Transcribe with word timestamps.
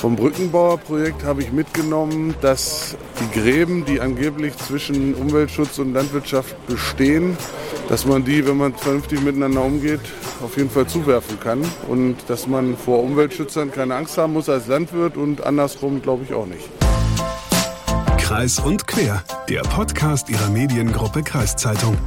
Vom 0.00 0.16
Brückenbauerprojekt 0.16 1.24
habe 1.24 1.42
ich 1.42 1.52
mitgenommen, 1.52 2.34
dass 2.40 2.96
die 3.20 3.38
Gräben, 3.38 3.84
die 3.84 4.00
angeblich 4.00 4.56
zwischen 4.56 5.14
Umweltschutz 5.14 5.78
und 5.78 5.92
Landwirtschaft 5.92 6.56
bestehen, 6.66 7.36
dass 7.90 8.06
man 8.06 8.24
die, 8.24 8.46
wenn 8.46 8.56
man 8.56 8.74
vernünftig 8.74 9.20
miteinander 9.20 9.62
umgeht, 9.62 10.00
auf 10.42 10.56
jeden 10.56 10.70
Fall 10.70 10.86
zuwerfen 10.86 11.38
kann 11.38 11.60
und 11.86 12.16
dass 12.28 12.46
man 12.46 12.78
vor 12.78 13.02
Umweltschützern 13.02 13.72
keine 13.72 13.94
Angst 13.94 14.16
haben 14.16 14.32
muss 14.32 14.48
als 14.48 14.68
Landwirt 14.68 15.18
und 15.18 15.44
andersrum 15.44 16.00
glaube 16.00 16.24
ich 16.24 16.32
auch 16.32 16.46
nicht. 16.46 16.70
Kreis 18.16 18.58
und 18.58 18.86
Quer, 18.86 19.22
der 19.50 19.60
Podcast 19.60 20.30
Ihrer 20.30 20.48
Mediengruppe 20.48 21.22
Kreiszeitung. 21.22 21.98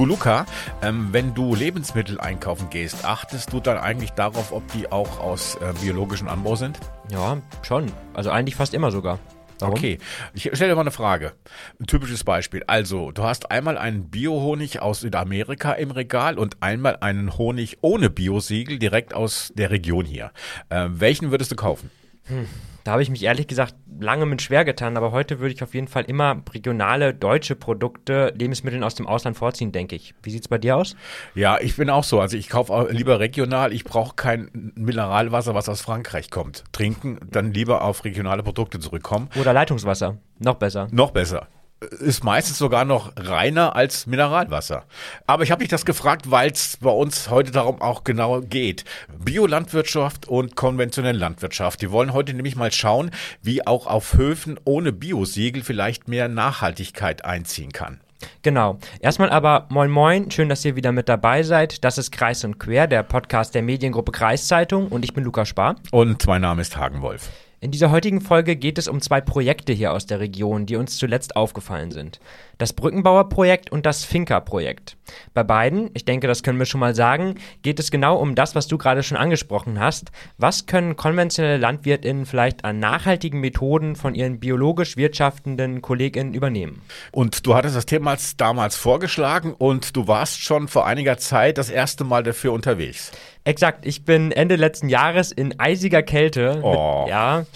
Du 0.00 0.06
Luca, 0.06 0.46
ähm, 0.80 1.08
wenn 1.12 1.34
du 1.34 1.54
Lebensmittel 1.54 2.18
einkaufen 2.18 2.70
gehst, 2.70 3.04
achtest 3.04 3.52
du 3.52 3.60
dann 3.60 3.76
eigentlich 3.76 4.12
darauf, 4.12 4.50
ob 4.50 4.66
die 4.72 4.90
auch 4.90 5.20
aus 5.20 5.56
äh, 5.56 5.74
biologischem 5.78 6.26
Anbau 6.26 6.56
sind? 6.56 6.80
Ja, 7.10 7.36
schon. 7.60 7.92
Also 8.14 8.30
eigentlich 8.30 8.56
fast 8.56 8.72
immer 8.72 8.92
sogar. 8.92 9.18
Warum? 9.58 9.74
Okay, 9.74 9.98
ich 10.32 10.44
stelle 10.54 10.70
dir 10.70 10.74
mal 10.74 10.80
eine 10.80 10.90
Frage. 10.90 11.34
Ein 11.78 11.84
typisches 11.84 12.24
Beispiel. 12.24 12.64
Also, 12.66 13.10
du 13.10 13.24
hast 13.24 13.50
einmal 13.50 13.76
einen 13.76 14.08
Biohonig 14.08 14.80
aus 14.80 15.00
Südamerika 15.00 15.72
im 15.72 15.90
Regal 15.90 16.38
und 16.38 16.62
einmal 16.62 16.96
einen 17.02 17.36
Honig 17.36 17.76
ohne 17.82 18.08
Biosiegel 18.08 18.78
direkt 18.78 19.12
aus 19.12 19.52
der 19.54 19.70
Region 19.70 20.06
hier. 20.06 20.30
Äh, 20.70 20.86
welchen 20.92 21.30
würdest 21.30 21.52
du 21.52 21.56
kaufen? 21.56 21.90
Hm. 22.24 22.46
Da 22.84 22.92
habe 22.92 23.02
ich 23.02 23.10
mich 23.10 23.22
ehrlich 23.22 23.46
gesagt 23.46 23.74
lange 24.00 24.24
mit 24.24 24.40
schwer 24.40 24.64
getan, 24.64 24.96
aber 24.96 25.12
heute 25.12 25.38
würde 25.38 25.52
ich 25.54 25.62
auf 25.62 25.74
jeden 25.74 25.88
Fall 25.88 26.04
immer 26.04 26.42
regionale 26.52 27.12
deutsche 27.12 27.54
Produkte, 27.54 28.32
Lebensmittel 28.36 28.82
aus 28.82 28.94
dem 28.94 29.06
Ausland 29.06 29.36
vorziehen, 29.36 29.72
denke 29.72 29.96
ich. 29.96 30.14
Wie 30.22 30.30
sieht 30.30 30.42
es 30.42 30.48
bei 30.48 30.58
dir 30.58 30.76
aus? 30.76 30.96
Ja, 31.34 31.58
ich 31.60 31.76
bin 31.76 31.90
auch 31.90 32.04
so. 32.04 32.20
Also 32.20 32.36
ich 32.36 32.48
kaufe 32.48 32.88
lieber 32.90 33.20
regional. 33.20 33.72
Ich 33.72 33.84
brauche 33.84 34.16
kein 34.16 34.72
Mineralwasser, 34.74 35.54
was 35.54 35.68
aus 35.68 35.82
Frankreich 35.82 36.30
kommt. 36.30 36.64
Trinken, 36.72 37.18
dann 37.30 37.52
lieber 37.52 37.82
auf 37.82 38.04
regionale 38.04 38.42
Produkte 38.42 38.80
zurückkommen. 38.80 39.28
Oder 39.38 39.52
Leitungswasser. 39.52 40.16
Noch 40.38 40.54
besser. 40.54 40.88
Noch 40.90 41.10
besser 41.10 41.48
ist 41.80 42.24
meistens 42.24 42.58
sogar 42.58 42.84
noch 42.84 43.12
reiner 43.16 43.74
als 43.74 44.06
Mineralwasser. 44.06 44.84
Aber 45.26 45.42
ich 45.42 45.50
habe 45.50 45.62
mich 45.62 45.70
das 45.70 45.86
gefragt, 45.86 46.30
weil 46.30 46.50
es 46.50 46.76
bei 46.78 46.90
uns 46.90 47.30
heute 47.30 47.52
darum 47.52 47.80
auch 47.80 48.04
genau 48.04 48.40
geht. 48.40 48.84
Biolandwirtschaft 49.18 50.28
und 50.28 50.56
konventionelle 50.56 51.18
Landwirtschaft. 51.18 51.80
Die 51.80 51.90
wollen 51.90 52.12
heute 52.12 52.34
nämlich 52.34 52.56
mal 52.56 52.72
schauen, 52.72 53.10
wie 53.42 53.66
auch 53.66 53.86
auf 53.86 54.14
Höfen 54.14 54.60
ohne 54.64 54.92
Biosiegel 54.92 55.62
vielleicht 55.62 56.08
mehr 56.08 56.28
Nachhaltigkeit 56.28 57.24
einziehen 57.24 57.72
kann. 57.72 58.00
Genau. 58.42 58.78
Erstmal 59.00 59.30
aber 59.30 59.66
moin 59.70 59.90
moin, 59.90 60.30
schön, 60.30 60.50
dass 60.50 60.64
ihr 60.64 60.76
wieder 60.76 60.92
mit 60.92 61.08
dabei 61.08 61.42
seid. 61.42 61.84
Das 61.84 61.96
ist 61.96 62.10
Kreis 62.10 62.44
und 62.44 62.58
Quer, 62.58 62.86
der 62.86 63.02
Podcast 63.02 63.54
der 63.54 63.62
Mediengruppe 63.62 64.12
Kreiszeitung 64.12 64.88
und 64.88 65.04
ich 65.04 65.14
bin 65.14 65.24
Lukas 65.24 65.48
Spar. 65.48 65.76
Und 65.90 66.26
mein 66.26 66.42
Name 66.42 66.60
ist 66.60 66.76
Hagen 66.76 67.00
Wolf. 67.00 67.30
In 67.62 67.70
dieser 67.70 67.90
heutigen 67.90 68.22
Folge 68.22 68.56
geht 68.56 68.78
es 68.78 68.88
um 68.88 69.02
zwei 69.02 69.20
Projekte 69.20 69.74
hier 69.74 69.92
aus 69.92 70.06
der 70.06 70.18
Region, 70.18 70.64
die 70.64 70.76
uns 70.76 70.96
zuletzt 70.96 71.36
aufgefallen 71.36 71.90
sind. 71.90 72.18
Das 72.60 72.74
Brückenbauer-Projekt 72.74 73.72
und 73.72 73.86
das 73.86 74.04
Finca-Projekt. 74.04 74.98
Bei 75.32 75.42
beiden, 75.42 75.88
ich 75.94 76.04
denke, 76.04 76.26
das 76.26 76.42
können 76.42 76.58
wir 76.58 76.66
schon 76.66 76.78
mal 76.78 76.94
sagen, 76.94 77.36
geht 77.62 77.80
es 77.80 77.90
genau 77.90 78.18
um 78.18 78.34
das, 78.34 78.54
was 78.54 78.68
du 78.68 78.76
gerade 78.76 79.02
schon 79.02 79.16
angesprochen 79.16 79.80
hast. 79.80 80.10
Was 80.36 80.66
können 80.66 80.94
konventionelle 80.94 81.56
LandwirtInnen 81.56 82.26
vielleicht 82.26 82.66
an 82.66 82.78
nachhaltigen 82.78 83.40
Methoden 83.40 83.96
von 83.96 84.14
ihren 84.14 84.40
biologisch 84.40 84.98
wirtschaftenden 84.98 85.80
KollegInnen 85.80 86.34
übernehmen? 86.34 86.82
Und 87.12 87.46
du 87.46 87.54
hattest 87.54 87.76
das 87.76 87.86
Thema 87.86 88.18
damals 88.36 88.76
vorgeschlagen 88.76 89.54
und 89.56 89.96
du 89.96 90.06
warst 90.06 90.42
schon 90.42 90.68
vor 90.68 90.86
einiger 90.86 91.16
Zeit 91.16 91.56
das 91.56 91.70
erste 91.70 92.04
Mal 92.04 92.22
dafür 92.22 92.52
unterwegs. 92.52 93.10
Exakt, 93.44 93.86
ich 93.86 94.04
bin 94.04 94.32
Ende 94.32 94.56
letzten 94.56 94.90
Jahres 94.90 95.32
in 95.32 95.58
eisiger 95.58 96.02
Kälte. 96.02 96.60
Oh. 96.62 97.04
Mit, 97.04 97.10
ja, 97.10 97.46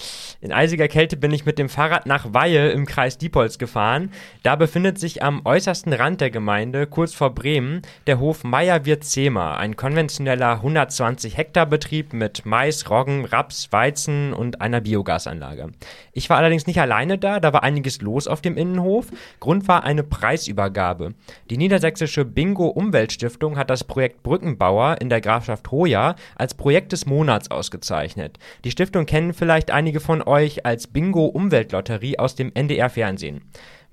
in 0.41 0.51
eisiger 0.51 0.87
Kälte 0.87 1.15
bin 1.15 1.31
ich 1.31 1.45
mit 1.45 1.59
dem 1.59 1.69
Fahrrad 1.69 2.07
nach 2.07 2.33
Weihe 2.33 2.69
im 2.69 2.87
Kreis 2.87 3.19
Diepholz 3.19 3.59
gefahren. 3.59 4.11
Da 4.41 4.55
befindet 4.55 4.94
sich 4.99 5.23
am 5.23 5.41
äußersten 5.45 5.93
Rand 5.93 6.21
der 6.21 6.29
Gemeinde, 6.29 6.87
kurz 6.87 7.13
vor 7.13 7.35
Bremen, 7.35 7.81
der 8.07 8.19
Hof 8.19 8.43
Meyer-Wirth-Zehmer, 8.43 9.57
ein 9.57 9.75
konventioneller 9.75 10.53
120 10.53 11.37
Hektar 11.37 11.65
Betrieb 11.65 12.13
mit 12.13 12.45
Mais, 12.45 12.89
Roggen, 12.89 13.25
Raps, 13.25 13.71
Weizen 13.71 14.33
und 14.33 14.61
einer 14.61 14.81
Biogasanlage. 14.81 15.71
Ich 16.13 16.29
war 16.29 16.37
allerdings 16.37 16.67
nicht 16.67 16.79
alleine 16.79 17.17
da, 17.17 17.39
da 17.39 17.53
war 17.53 17.63
einiges 17.63 18.01
los 18.01 18.27
auf 18.27 18.41
dem 18.41 18.57
Innenhof. 18.57 19.07
Grund 19.39 19.67
war 19.67 19.83
eine 19.83 20.03
Preisübergabe. 20.03 21.13
Die 21.49 21.57
niedersächsische 21.57 22.25
Bingo 22.25 22.67
Umweltstiftung 22.67 23.57
hat 23.57 23.69
das 23.69 23.83
Projekt 23.83 24.23
Brückenbauer 24.23 24.97
in 25.01 25.09
der 25.09 25.21
Grafschaft 25.21 25.71
Hoya 25.71 26.15
als 26.35 26.53
Projekt 26.53 26.91
des 26.91 27.05
Monats 27.05 27.51
ausgezeichnet. 27.51 28.39
Die 28.63 28.71
Stiftung 28.71 29.05
kennen 29.05 29.33
vielleicht 29.33 29.71
einige 29.71 29.99
von 29.99 30.21
euch 30.21 30.65
als 30.65 30.87
Bingo 30.87 31.25
Umweltlotterie 31.25 32.19
aus 32.19 32.35
dem 32.35 32.51
NDR 32.53 32.89
Fernsehen. 32.89 33.41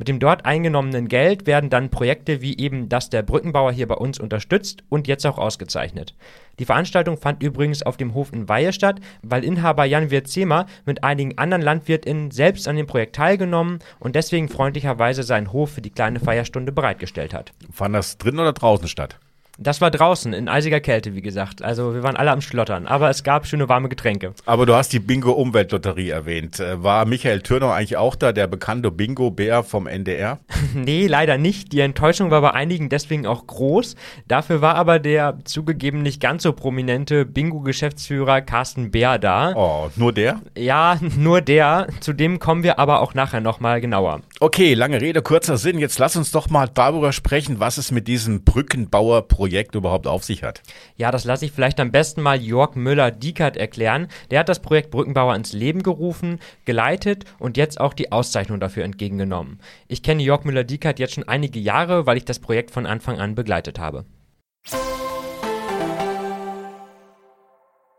Mit 0.02 0.08
dem 0.08 0.18
dort 0.18 0.46
eingenommenen 0.46 1.06
Geld 1.06 1.46
werden 1.46 1.70
dann 1.70 1.88
Projekte 1.88 2.40
wie 2.40 2.58
eben 2.58 2.88
das 2.88 3.08
der 3.08 3.22
Brückenbauer 3.22 3.70
hier 3.70 3.86
bei 3.86 3.94
uns 3.94 4.18
unterstützt 4.18 4.82
und 4.88 5.06
jetzt 5.06 5.24
auch 5.24 5.38
ausgezeichnet. 5.38 6.16
Die 6.58 6.64
Veranstaltung 6.64 7.16
fand 7.16 7.40
übrigens 7.40 7.84
auf 7.84 7.98
dem 7.98 8.12
Hof 8.12 8.32
in 8.32 8.48
Weihe 8.48 8.72
statt, 8.72 8.98
weil 9.22 9.44
Inhaber 9.44 9.84
Jan 9.84 10.10
Wirtzema 10.10 10.66
mit 10.86 11.04
einigen 11.04 11.38
anderen 11.38 11.62
LandwirtInnen 11.62 12.32
selbst 12.32 12.66
an 12.66 12.74
dem 12.74 12.88
Projekt 12.88 13.14
teilgenommen 13.14 13.78
und 14.00 14.16
deswegen 14.16 14.48
freundlicherweise 14.48 15.22
seinen 15.22 15.52
Hof 15.52 15.70
für 15.70 15.82
die 15.82 15.90
kleine 15.90 16.18
Feierstunde 16.18 16.72
bereitgestellt 16.72 17.32
hat. 17.32 17.52
Fand 17.70 17.94
das 17.94 18.18
drin 18.18 18.40
oder 18.40 18.52
draußen 18.52 18.88
statt? 18.88 19.20
Das 19.58 19.82
war 19.82 19.90
draußen 19.90 20.32
in 20.32 20.48
eisiger 20.48 20.80
Kälte, 20.80 21.14
wie 21.14 21.20
gesagt. 21.20 21.62
Also 21.62 21.94
wir 21.94 22.02
waren 22.02 22.16
alle 22.16 22.30
am 22.30 22.40
Schlottern, 22.40 22.86
aber 22.86 23.10
es 23.10 23.22
gab 23.22 23.46
schöne 23.46 23.68
warme 23.68 23.90
Getränke. 23.90 24.32
Aber 24.46 24.64
du 24.64 24.74
hast 24.74 24.92
die 24.94 24.98
Bingo 24.98 25.32
Umweltlotterie 25.32 26.08
erwähnt. 26.08 26.58
Äh, 26.58 26.82
war 26.82 27.04
Michael 27.04 27.42
Türner 27.42 27.72
eigentlich 27.72 27.98
auch 27.98 28.14
da, 28.14 28.32
der 28.32 28.46
bekannte 28.46 28.90
Bingo 28.90 29.30
Bär 29.30 29.62
vom 29.62 29.86
NDR? 29.86 30.38
nee, 30.74 31.06
leider 31.06 31.36
nicht. 31.36 31.72
Die 31.72 31.80
Enttäuschung 31.80 32.30
war 32.30 32.40
bei 32.40 32.52
einigen 32.52 32.88
deswegen 32.88 33.26
auch 33.26 33.46
groß. 33.46 33.94
Dafür 34.26 34.62
war 34.62 34.76
aber 34.76 34.98
der 34.98 35.38
zugegeben 35.44 36.02
nicht 36.02 36.20
ganz 36.20 36.44
so 36.44 36.52
prominente 36.52 37.26
Bingo-Geschäftsführer 37.26 38.40
Carsten 38.40 38.90
Bär 38.90 39.18
da. 39.18 39.52
Oh, 39.54 39.90
nur 39.96 40.12
der? 40.14 40.40
Ja, 40.56 40.98
nur 41.16 41.42
der. 41.42 41.88
Zu 42.00 42.14
dem 42.14 42.38
kommen 42.38 42.62
wir 42.62 42.78
aber 42.78 43.00
auch 43.00 43.12
nachher 43.12 43.40
nochmal 43.40 43.82
genauer. 43.82 44.22
Okay, 44.42 44.74
lange 44.74 45.00
Rede, 45.00 45.22
kurzer 45.22 45.56
Sinn. 45.56 45.78
Jetzt 45.78 46.00
lass 46.00 46.16
uns 46.16 46.32
doch 46.32 46.50
mal 46.50 46.66
darüber 46.66 47.12
sprechen, 47.12 47.60
was 47.60 47.78
es 47.78 47.92
mit 47.92 48.08
diesem 48.08 48.42
Brückenbauer-Projekt 48.42 49.28
Projekt 49.28 49.74
überhaupt 49.76 50.08
auf 50.08 50.24
sich 50.24 50.42
hat? 50.42 50.62
Ja, 50.96 51.12
das 51.12 51.22
lasse 51.22 51.44
ich 51.44 51.52
vielleicht 51.52 51.78
am 51.78 51.92
besten 51.92 52.22
mal 52.22 52.42
Jörg 52.42 52.74
Müller-Diekert 52.74 53.56
erklären. 53.56 54.08
Der 54.32 54.40
hat 54.40 54.48
das 54.48 54.58
Projekt 54.58 54.90
Brückenbauer 54.90 55.36
ins 55.36 55.52
Leben 55.52 55.84
gerufen, 55.84 56.40
geleitet 56.64 57.24
und 57.38 57.56
jetzt 57.56 57.80
auch 57.80 57.94
die 57.94 58.10
Auszeichnung 58.10 58.58
dafür 58.58 58.82
entgegengenommen. 58.82 59.60
Ich 59.86 60.02
kenne 60.02 60.24
Jörg 60.24 60.42
Müller-Diekert 60.42 60.98
jetzt 60.98 61.14
schon 61.14 61.28
einige 61.28 61.60
Jahre, 61.60 62.06
weil 62.06 62.16
ich 62.16 62.24
das 62.24 62.40
Projekt 62.40 62.72
von 62.72 62.84
Anfang 62.84 63.20
an 63.20 63.36
begleitet 63.36 63.78
habe. 63.78 64.06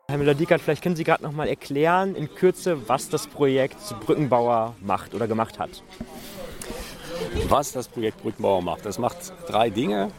Herr 0.10 0.18
Müller-Diekert, 0.18 0.62
vielleicht 0.62 0.84
können 0.84 0.98
Sie 0.98 1.06
gerade 1.06 1.24
noch 1.24 1.32
mal 1.32 1.48
erklären 1.48 2.16
in 2.16 2.36
Kürze, 2.36 2.90
was 2.90 3.08
das 3.08 3.28
Projekt 3.28 3.78
Brückenbauer 4.06 4.76
macht 4.82 5.16
oder 5.16 5.28
gemacht 5.28 5.58
hat. 5.58 5.82
Was 7.48 7.72
das 7.72 7.88
Projekt 7.88 8.22
Brückenbauer 8.22 8.62
macht, 8.62 8.86
das 8.86 9.00
macht 9.00 9.34
drei 9.48 9.70
Dinge. 9.70 10.10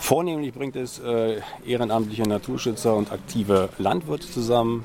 Vornehmlich 0.00 0.52
bringt 0.52 0.76
es 0.76 0.98
äh, 0.98 1.40
ehrenamtliche 1.66 2.22
Naturschützer 2.22 2.94
und 2.94 3.10
aktive 3.10 3.70
Landwirte 3.78 4.30
zusammen. 4.30 4.84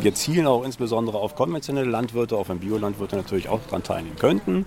Wir 0.00 0.14
zielen 0.14 0.46
auch 0.46 0.64
insbesondere 0.64 1.18
auf 1.18 1.34
konventionelle 1.34 1.88
Landwirte, 1.90 2.36
auch 2.36 2.48
wenn 2.48 2.58
Biolandwirte 2.58 3.16
natürlich 3.16 3.48
auch 3.48 3.60
daran 3.66 3.82
teilnehmen 3.82 4.16
könnten. 4.16 4.66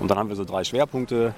Und 0.00 0.10
dann 0.10 0.18
haben 0.18 0.28
wir 0.28 0.36
so 0.36 0.44
drei 0.44 0.64
Schwerpunkte 0.64 1.34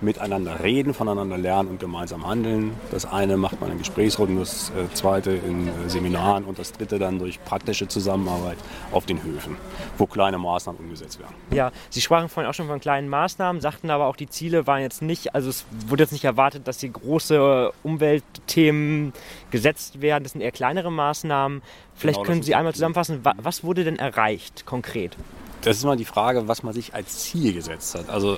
miteinander 0.00 0.62
reden, 0.62 0.94
voneinander 0.94 1.38
lernen 1.38 1.70
und 1.70 1.80
gemeinsam 1.80 2.26
handeln. 2.26 2.72
Das 2.90 3.04
eine 3.04 3.36
macht 3.36 3.60
man 3.60 3.72
in 3.72 3.78
Gesprächsrunden, 3.78 4.38
das 4.38 4.70
äh, 4.70 4.92
zweite 4.94 5.32
in 5.32 5.68
äh, 5.68 5.70
Seminaren 5.88 6.44
und 6.44 6.58
das 6.58 6.72
dritte 6.72 6.98
dann 6.98 7.18
durch 7.18 7.42
praktische 7.44 7.88
Zusammenarbeit 7.88 8.58
auf 8.92 9.06
den 9.06 9.22
Höfen, 9.22 9.56
wo 9.98 10.06
kleine 10.06 10.38
Maßnahmen 10.38 10.80
umgesetzt 10.80 11.18
werden. 11.18 11.34
Ja, 11.50 11.72
Sie 11.90 12.00
sprachen 12.00 12.28
vorhin 12.28 12.50
auch 12.50 12.54
schon 12.54 12.66
von 12.66 12.80
kleinen 12.80 13.08
Maßnahmen, 13.08 13.60
sagten 13.60 13.90
aber 13.90 14.06
auch, 14.06 14.16
die 14.16 14.28
Ziele 14.28 14.66
waren 14.66 14.80
jetzt 14.80 15.02
nicht, 15.02 15.34
also 15.34 15.50
es 15.50 15.64
wurde 15.86 16.02
jetzt 16.02 16.12
nicht 16.12 16.24
erwartet, 16.24 16.66
dass 16.68 16.80
hier 16.80 16.90
große 16.90 17.72
Umweltthemen 17.82 19.12
gesetzt 19.50 20.00
werden. 20.00 20.24
Das 20.24 20.32
sind 20.32 20.40
eher 20.40 20.52
kleinere 20.52 20.90
Maßnahmen. 20.90 21.62
Vielleicht 21.96 22.18
genau, 22.18 22.26
können 22.26 22.42
Sie 22.42 22.54
einmal 22.54 22.74
zusammenfassen, 22.74 23.20
was 23.22 23.64
wurde 23.64 23.84
denn 23.84 23.96
erreicht 23.96 24.66
konkret? 24.66 25.16
Das 25.62 25.78
ist 25.78 25.84
mal 25.84 25.96
die 25.96 26.04
Frage, 26.04 26.46
was 26.46 26.62
man 26.62 26.74
sich 26.74 26.94
als 26.94 27.20
Ziel 27.20 27.54
gesetzt 27.54 27.94
hat. 27.94 28.10
Also 28.10 28.36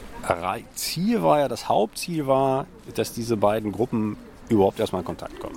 Ziel 0.74 1.22
war 1.22 1.40
ja, 1.40 1.48
das 1.48 1.68
Hauptziel 1.68 2.26
war, 2.26 2.66
dass 2.94 3.12
diese 3.12 3.36
beiden 3.36 3.72
Gruppen 3.72 4.16
überhaupt 4.48 4.78
erstmal 4.78 5.02
in 5.02 5.06
Kontakt 5.06 5.40
kommen. 5.40 5.56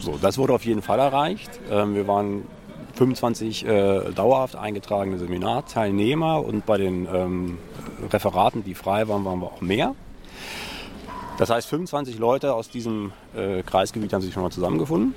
So, 0.00 0.18
das 0.20 0.36
wurde 0.36 0.52
auf 0.52 0.64
jeden 0.64 0.82
Fall 0.82 0.98
erreicht. 0.98 1.50
Ähm, 1.70 1.94
wir 1.94 2.06
waren 2.06 2.42
25 2.96 3.64
äh, 3.64 4.12
dauerhaft 4.12 4.56
eingetragene 4.56 5.18
Seminarteilnehmer 5.18 6.44
und 6.44 6.66
bei 6.66 6.76
den 6.76 7.08
ähm, 7.12 7.58
Referaten, 8.12 8.64
die 8.64 8.74
frei 8.74 9.08
waren, 9.08 9.24
waren 9.24 9.40
wir 9.40 9.46
auch 9.46 9.60
mehr. 9.60 9.94
Das 11.38 11.50
heißt, 11.50 11.68
25 11.68 12.18
Leute 12.18 12.52
aus 12.54 12.68
diesem 12.68 13.12
äh, 13.34 13.62
Kreisgebiet 13.62 14.12
haben 14.12 14.22
sich 14.22 14.34
schon 14.34 14.42
mal 14.42 14.50
zusammengefunden. 14.50 15.14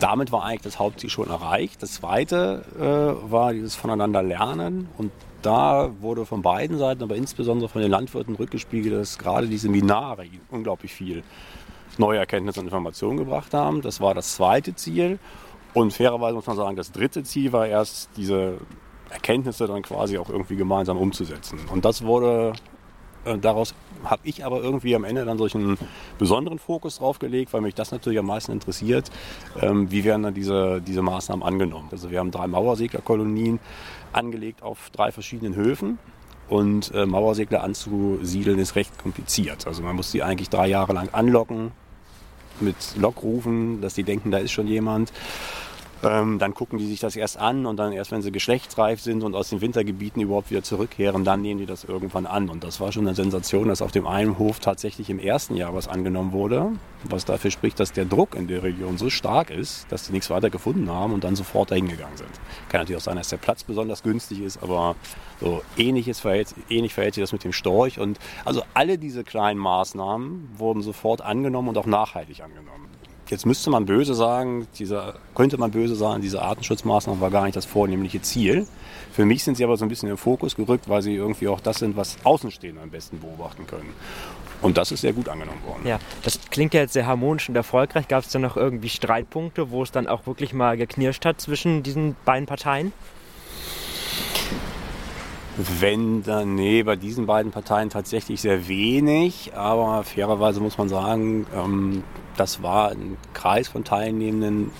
Damit 0.00 0.32
war 0.32 0.44
eigentlich 0.44 0.62
das 0.62 0.78
Hauptziel 0.78 1.10
schon 1.10 1.28
erreicht. 1.28 1.82
Das 1.82 1.92
zweite 1.92 2.64
äh, 2.78 3.30
war 3.30 3.52
dieses 3.52 3.76
Voneinander 3.76 4.22
lernen. 4.22 4.88
Und 4.96 5.12
da 5.42 5.90
wurde 6.00 6.26
von 6.26 6.42
beiden 6.42 6.78
Seiten, 6.78 7.02
aber 7.02 7.16
insbesondere 7.16 7.68
von 7.68 7.82
den 7.82 7.90
Landwirten 7.90 8.34
rückgespiegelt, 8.34 8.94
dass 8.94 9.18
gerade 9.18 9.46
die 9.46 9.58
Seminare 9.58 10.26
unglaublich 10.50 10.92
viel 10.92 11.22
neue 11.98 12.18
Erkenntnisse 12.18 12.60
und 12.60 12.66
Informationen 12.66 13.18
gebracht 13.18 13.52
haben. 13.54 13.82
Das 13.82 14.00
war 14.00 14.14
das 14.14 14.34
zweite 14.34 14.74
Ziel. 14.74 15.18
Und 15.74 15.92
fairerweise 15.92 16.34
muss 16.34 16.46
man 16.46 16.56
sagen, 16.56 16.76
das 16.76 16.92
dritte 16.92 17.22
Ziel 17.22 17.52
war 17.52 17.66
erst, 17.66 18.10
diese 18.16 18.58
Erkenntnisse 19.10 19.66
dann 19.66 19.82
quasi 19.82 20.18
auch 20.18 20.28
irgendwie 20.30 20.56
gemeinsam 20.56 20.96
umzusetzen. 20.96 21.60
Und 21.70 21.84
das 21.84 22.04
wurde 22.04 22.54
äh, 23.24 23.38
daraus 23.38 23.74
habe 24.04 24.22
ich 24.24 24.44
aber 24.44 24.62
irgendwie 24.62 24.94
am 24.94 25.04
Ende 25.04 25.24
dann 25.24 25.38
solchen 25.38 25.76
besonderen 26.18 26.58
Fokus 26.58 26.98
drauf 26.98 27.18
gelegt, 27.18 27.52
weil 27.52 27.60
mich 27.60 27.74
das 27.74 27.92
natürlich 27.92 28.18
am 28.18 28.26
meisten 28.26 28.52
interessiert. 28.52 29.10
Ähm, 29.60 29.90
wie 29.90 30.04
werden 30.04 30.22
dann 30.22 30.34
diese, 30.34 30.80
diese 30.80 31.02
Maßnahmen 31.02 31.44
angenommen? 31.44 31.88
Also 31.92 32.10
wir 32.10 32.18
haben 32.18 32.30
drei 32.30 32.46
Mauerseglerkolonien 32.46 33.60
angelegt 34.12 34.62
auf 34.62 34.90
drei 34.90 35.12
verschiedenen 35.12 35.54
Höfen. 35.54 35.98
Und 36.48 36.92
äh, 36.94 37.06
Mauersegler 37.06 37.62
anzusiedeln 37.62 38.58
ist 38.58 38.74
recht 38.74 38.98
kompliziert. 38.98 39.68
Also 39.68 39.82
man 39.82 39.94
muss 39.94 40.10
die 40.10 40.22
eigentlich 40.22 40.50
drei 40.50 40.66
Jahre 40.66 40.92
lang 40.92 41.08
anlocken 41.12 41.70
mit 42.58 42.96
Lockrufen, 42.96 43.80
dass 43.80 43.94
die 43.94 44.02
denken, 44.02 44.30
da 44.32 44.38
ist 44.38 44.50
schon 44.50 44.66
jemand. 44.66 45.12
Ähm, 46.02 46.38
dann 46.38 46.54
gucken 46.54 46.78
die 46.78 46.86
sich 46.86 47.00
das 47.00 47.14
erst 47.14 47.38
an 47.38 47.66
und 47.66 47.76
dann 47.76 47.92
erst, 47.92 48.10
wenn 48.10 48.22
sie 48.22 48.32
geschlechtsreif 48.32 49.00
sind 49.00 49.22
und 49.22 49.34
aus 49.34 49.50
den 49.50 49.60
Wintergebieten 49.60 50.22
überhaupt 50.22 50.50
wieder 50.50 50.62
zurückkehren, 50.62 51.24
dann 51.24 51.42
nehmen 51.42 51.60
die 51.60 51.66
das 51.66 51.84
irgendwann 51.84 52.24
an. 52.24 52.48
Und 52.48 52.64
das 52.64 52.80
war 52.80 52.90
schon 52.90 53.06
eine 53.06 53.14
Sensation, 53.14 53.68
dass 53.68 53.82
auf 53.82 53.92
dem 53.92 54.06
einen 54.06 54.38
Hof 54.38 54.60
tatsächlich 54.60 55.10
im 55.10 55.18
ersten 55.18 55.56
Jahr 55.56 55.74
was 55.74 55.88
angenommen 55.88 56.32
wurde, 56.32 56.72
was 57.04 57.26
dafür 57.26 57.50
spricht, 57.50 57.78
dass 57.80 57.92
der 57.92 58.06
Druck 58.06 58.34
in 58.34 58.48
der 58.48 58.62
Region 58.62 58.96
so 58.96 59.10
stark 59.10 59.50
ist, 59.50 59.86
dass 59.90 60.06
sie 60.06 60.12
nichts 60.12 60.30
weiter 60.30 60.48
gefunden 60.48 60.90
haben 60.90 61.12
und 61.12 61.22
dann 61.22 61.36
sofort 61.36 61.70
dahin 61.70 61.88
gegangen 61.88 62.16
sind. 62.16 62.30
Kann 62.70 62.80
natürlich 62.80 63.00
auch 63.00 63.04
sein, 63.04 63.16
dass 63.16 63.28
der 63.28 63.36
Platz 63.36 63.64
besonders 63.64 64.02
günstig 64.02 64.40
ist, 64.40 64.62
aber 64.62 64.96
so 65.38 65.62
ähnliches 65.76 66.20
verhält, 66.20 66.54
ähnlich 66.70 66.94
verhält 66.94 67.14
sich 67.14 67.22
das 67.22 67.32
mit 67.32 67.44
dem 67.44 67.52
Storch. 67.52 67.98
Und 67.98 68.18
also 68.46 68.62
alle 68.72 68.96
diese 68.96 69.22
kleinen 69.22 69.60
Maßnahmen 69.60 70.48
wurden 70.56 70.82
sofort 70.82 71.20
angenommen 71.20 71.68
und 71.68 71.76
auch 71.76 71.86
nachhaltig 71.86 72.42
angenommen. 72.42 72.88
Jetzt 73.30 73.46
müsste 73.46 73.70
man 73.70 73.86
böse 73.86 74.14
sagen, 74.14 74.66
dieser, 74.76 75.14
könnte 75.36 75.56
man 75.56 75.70
böse 75.70 75.94
sagen, 75.94 76.20
diese 76.20 76.42
Artenschutzmaßnahmen 76.42 77.20
war 77.20 77.30
gar 77.30 77.44
nicht 77.44 77.54
das 77.54 77.64
vornehmliche 77.64 78.20
Ziel. 78.20 78.66
Für 79.12 79.24
mich 79.24 79.44
sind 79.44 79.56
sie 79.56 79.62
aber 79.62 79.76
so 79.76 79.84
ein 79.84 79.88
bisschen 79.88 80.08
in 80.08 80.16
den 80.16 80.18
Fokus 80.18 80.56
gerückt, 80.56 80.88
weil 80.88 81.00
sie 81.00 81.14
irgendwie 81.14 81.46
auch 81.46 81.60
das 81.60 81.78
sind, 81.78 81.96
was 81.96 82.16
Außenstehende 82.24 82.82
am 82.82 82.90
besten 82.90 83.20
beobachten 83.20 83.68
können. 83.68 83.94
Und 84.62 84.76
das 84.76 84.90
ist 84.90 85.02
sehr 85.02 85.12
gut 85.12 85.28
angenommen 85.28 85.62
worden. 85.64 85.86
Ja, 85.86 86.00
das 86.24 86.40
klingt 86.50 86.74
ja 86.74 86.80
jetzt 86.80 86.92
sehr 86.92 87.06
harmonisch 87.06 87.48
und 87.48 87.54
erfolgreich. 87.54 88.08
Gab 88.08 88.24
es 88.24 88.30
da 88.30 88.40
noch 88.40 88.56
irgendwie 88.56 88.88
Streitpunkte, 88.88 89.70
wo 89.70 89.84
es 89.84 89.92
dann 89.92 90.08
auch 90.08 90.26
wirklich 90.26 90.52
mal 90.52 90.76
geknirscht 90.76 91.24
hat 91.24 91.40
zwischen 91.40 91.84
diesen 91.84 92.16
beiden 92.24 92.46
Parteien? 92.46 92.92
Wenn 95.56 96.22
dann, 96.24 96.56
nee, 96.56 96.82
bei 96.82 96.96
diesen 96.96 97.26
beiden 97.26 97.52
Parteien 97.52 97.90
tatsächlich 97.90 98.40
sehr 98.40 98.66
wenig, 98.66 99.52
aber 99.54 100.02
fairerweise 100.04 100.60
muss 100.60 100.78
man 100.78 100.88
sagen, 100.88 101.46
ähm, 101.54 102.02
das 102.40 102.62
war 102.62 102.90
ein 102.90 103.18
Kreis 103.34 103.68
von 103.68 103.84
Teilnehmenden, 103.84 104.70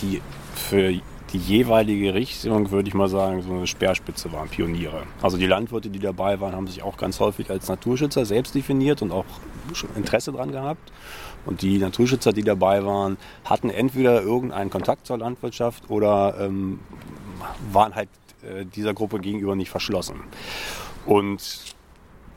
die 0.00 0.20
für 0.56 0.92
die 1.32 1.38
jeweilige 1.38 2.12
Richtung, 2.12 2.72
würde 2.72 2.88
ich 2.88 2.94
mal 2.94 3.08
sagen, 3.08 3.40
so 3.40 3.52
eine 3.52 3.68
Speerspitze 3.68 4.32
waren, 4.32 4.48
Pioniere. 4.48 5.04
Also 5.22 5.36
die 5.36 5.46
Landwirte, 5.46 5.90
die 5.90 6.00
dabei 6.00 6.40
waren, 6.40 6.56
haben 6.56 6.66
sich 6.66 6.82
auch 6.82 6.96
ganz 6.96 7.20
häufig 7.20 7.48
als 7.50 7.68
Naturschützer 7.68 8.26
selbst 8.26 8.56
definiert 8.56 9.00
und 9.00 9.12
auch 9.12 9.24
schon 9.74 9.90
Interesse 9.94 10.32
daran 10.32 10.50
gehabt. 10.50 10.90
Und 11.46 11.62
die 11.62 11.78
Naturschützer, 11.78 12.32
die 12.32 12.42
dabei 12.42 12.84
waren, 12.84 13.16
hatten 13.44 13.70
entweder 13.70 14.20
irgendeinen 14.20 14.70
Kontakt 14.70 15.06
zur 15.06 15.18
Landwirtschaft 15.18 15.88
oder 15.88 16.34
ähm, 16.40 16.80
waren 17.70 17.94
halt 17.94 18.08
äh, 18.42 18.64
dieser 18.64 18.92
Gruppe 18.92 19.20
gegenüber 19.20 19.54
nicht 19.54 19.70
verschlossen. 19.70 20.16
Und 21.06 21.76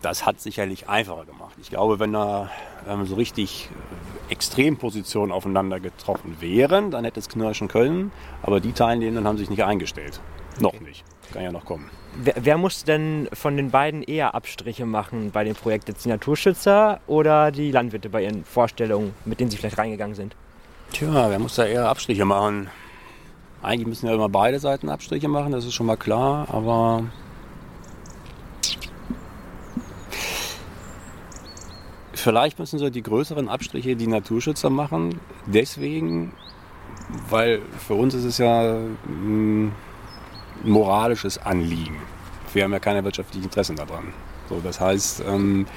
das 0.06 0.26
hat 0.26 0.40
sicherlich 0.40 0.88
einfacher 0.88 1.26
gemacht. 1.26 1.56
Ich 1.60 1.72
glaube, 1.72 2.00
wenn 2.00 2.14
da 2.14 2.52
ähm, 2.88 3.06
so 3.08 3.16
richtig 3.16 3.70
äh, 4.30 4.32
Extrempositionen 4.32 5.32
aufeinander 5.32 5.80
getroffen 5.80 6.38
wären, 6.40 6.92
dann 6.92 7.06
hätte 7.06 7.20
es 7.20 7.28
knirschen 7.28 7.68
können. 7.68 8.12
Aber 8.44 8.60
die 8.60 8.72
Teilnehmenden 8.72 9.28
haben 9.28 9.38
sich 9.38 9.50
nicht 9.50 9.64
eingestellt. 9.64 10.20
Noch 10.60 10.80
nicht. 10.80 11.04
Kann 11.34 11.42
ja 11.42 11.52
noch 11.52 11.66
kommen. 11.66 11.90
Wer, 12.18 12.36
wer 12.38 12.58
muss 12.58 12.84
denn 12.84 13.28
von 13.34 13.58
den 13.58 13.72
beiden 13.72 14.04
eher 14.04 14.36
Abstriche 14.36 14.86
machen 14.86 15.32
bei 15.32 15.44
dem 15.44 15.56
Projekt? 15.56 15.88
Jetzt 15.88 16.06
die 16.06 16.10
Naturschützer 16.10 17.00
oder 17.08 17.52
die 17.52 17.72
Landwirte 17.72 18.10
bei 18.10 18.24
ihren 18.24 18.46
Vorstellungen, 18.46 19.16
mit 19.26 19.40
denen 19.40 19.50
sie 19.50 19.58
vielleicht 19.58 19.80
reingegangen 19.80 20.16
sind? 20.16 20.36
Tja, 20.92 21.32
wer 21.32 21.40
muss 21.40 21.56
da 21.56 21.66
eher 21.66 21.90
Abstriche 21.90 22.26
machen? 22.26 22.70
Eigentlich 23.64 23.88
müssen 23.88 24.06
ja 24.06 24.14
immer 24.14 24.30
beide 24.30 24.60
Seiten 24.60 24.88
Abstriche 24.90 25.28
machen, 25.28 25.52
das 25.52 25.66
ist 25.66 25.74
schon 25.74 25.88
mal 25.88 25.98
klar, 25.98 26.48
aber 26.52 27.06
vielleicht 32.26 32.58
müssen 32.58 32.80
so 32.80 32.90
die 32.90 33.04
größeren 33.04 33.48
Abstriche 33.48 33.96
die 33.96 34.08
Naturschützer 34.08 34.72
machen. 34.72 35.20
Deswegen, 35.46 36.34
weil 37.30 37.62
für 37.78 37.94
uns 37.94 38.16
ist 38.16 38.24
es 38.24 38.40
ja 38.40 38.78
ein 39.06 39.72
moralisches 40.64 41.38
Anliegen. 41.38 41.98
Wir 42.52 42.64
haben 42.64 42.74
ja 42.74 42.80
keine 42.80 43.04
wirtschaftlichen 43.04 43.44
Interessen 43.44 43.76
daran. 43.76 44.12
So, 44.50 44.60
das 44.60 44.80
heißt, 44.80 45.24
ähm, 45.28 45.68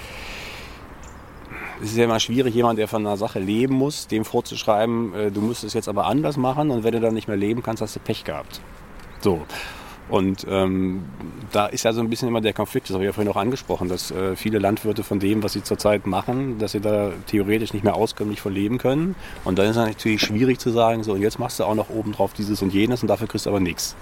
es 1.83 1.91
ist 1.91 1.99
ja 1.99 2.05
immer 2.05 2.19
schwierig, 2.19 2.55
jemand, 2.55 2.79
der 2.79 2.89
von 2.89 3.07
einer 3.07 3.19
Sache 3.19 3.41
leben 3.41 3.75
muss, 3.75 4.07
dem 4.07 4.25
vorzuschreiben, 4.25 5.15
äh, 5.15 5.31
du 5.31 5.43
musst 5.43 5.65
es 5.65 5.75
jetzt 5.75 5.89
aber 5.89 6.07
anders 6.07 6.39
machen 6.39 6.71
und 6.71 6.83
wenn 6.83 6.93
du 6.93 7.01
dann 7.01 7.13
nicht 7.13 7.29
mehr 7.29 7.37
leben 7.37 7.63
kannst, 7.63 7.83
hast 7.83 7.95
du 7.97 8.01
Pech 8.01 8.25
gehabt. 8.25 8.63
So. 9.21 9.45
Und 10.09 10.47
ähm, 10.49 11.05
da 11.53 11.67
ist 11.67 11.85
ja 11.85 11.93
so 11.93 12.01
ein 12.01 12.09
bisschen 12.09 12.29
immer 12.29 12.41
der 12.41 12.55
Konflikt, 12.55 12.89
das 12.89 12.95
habe 12.95 13.05
ich 13.05 13.09
ja 13.09 13.13
vorhin 13.13 13.31
auch 13.31 13.37
angesprochen, 13.37 13.89
dass 13.89 14.11
äh, 14.11 14.37
viele 14.37 14.59
Landwirte 14.59 15.03
von 15.03 15.21
dem, 15.21 15.43
was 15.43 15.53
sie 15.53 15.63
zurzeit 15.63 16.07
machen, 16.07 16.59
dass 16.59 16.73
sie 16.73 16.81
da 16.81 17.13
theoretisch 17.27 17.75
nicht 17.75 17.85
mehr 17.85 17.95
auskömmlich 17.95 18.41
von 18.41 18.53
leben 18.53 18.79
können. 18.79 19.15
Und 19.45 19.59
dann 19.59 19.67
ist 19.67 19.77
es 19.77 19.87
natürlich 19.87 20.23
schwierig 20.23 20.59
zu 20.59 20.71
sagen, 20.71 21.03
so 21.03 21.13
und 21.13 21.21
jetzt 21.21 21.39
machst 21.39 21.61
du 21.61 21.65
auch 21.65 21.75
noch 21.75 21.91
obendrauf 21.91 22.33
dieses 22.33 22.63
und 22.63 22.73
jenes 22.73 23.03
und 23.03 23.09
dafür 23.09 23.27
kriegst 23.27 23.47
du 23.47 23.51
aber 23.51 23.61
nichts. 23.61 23.97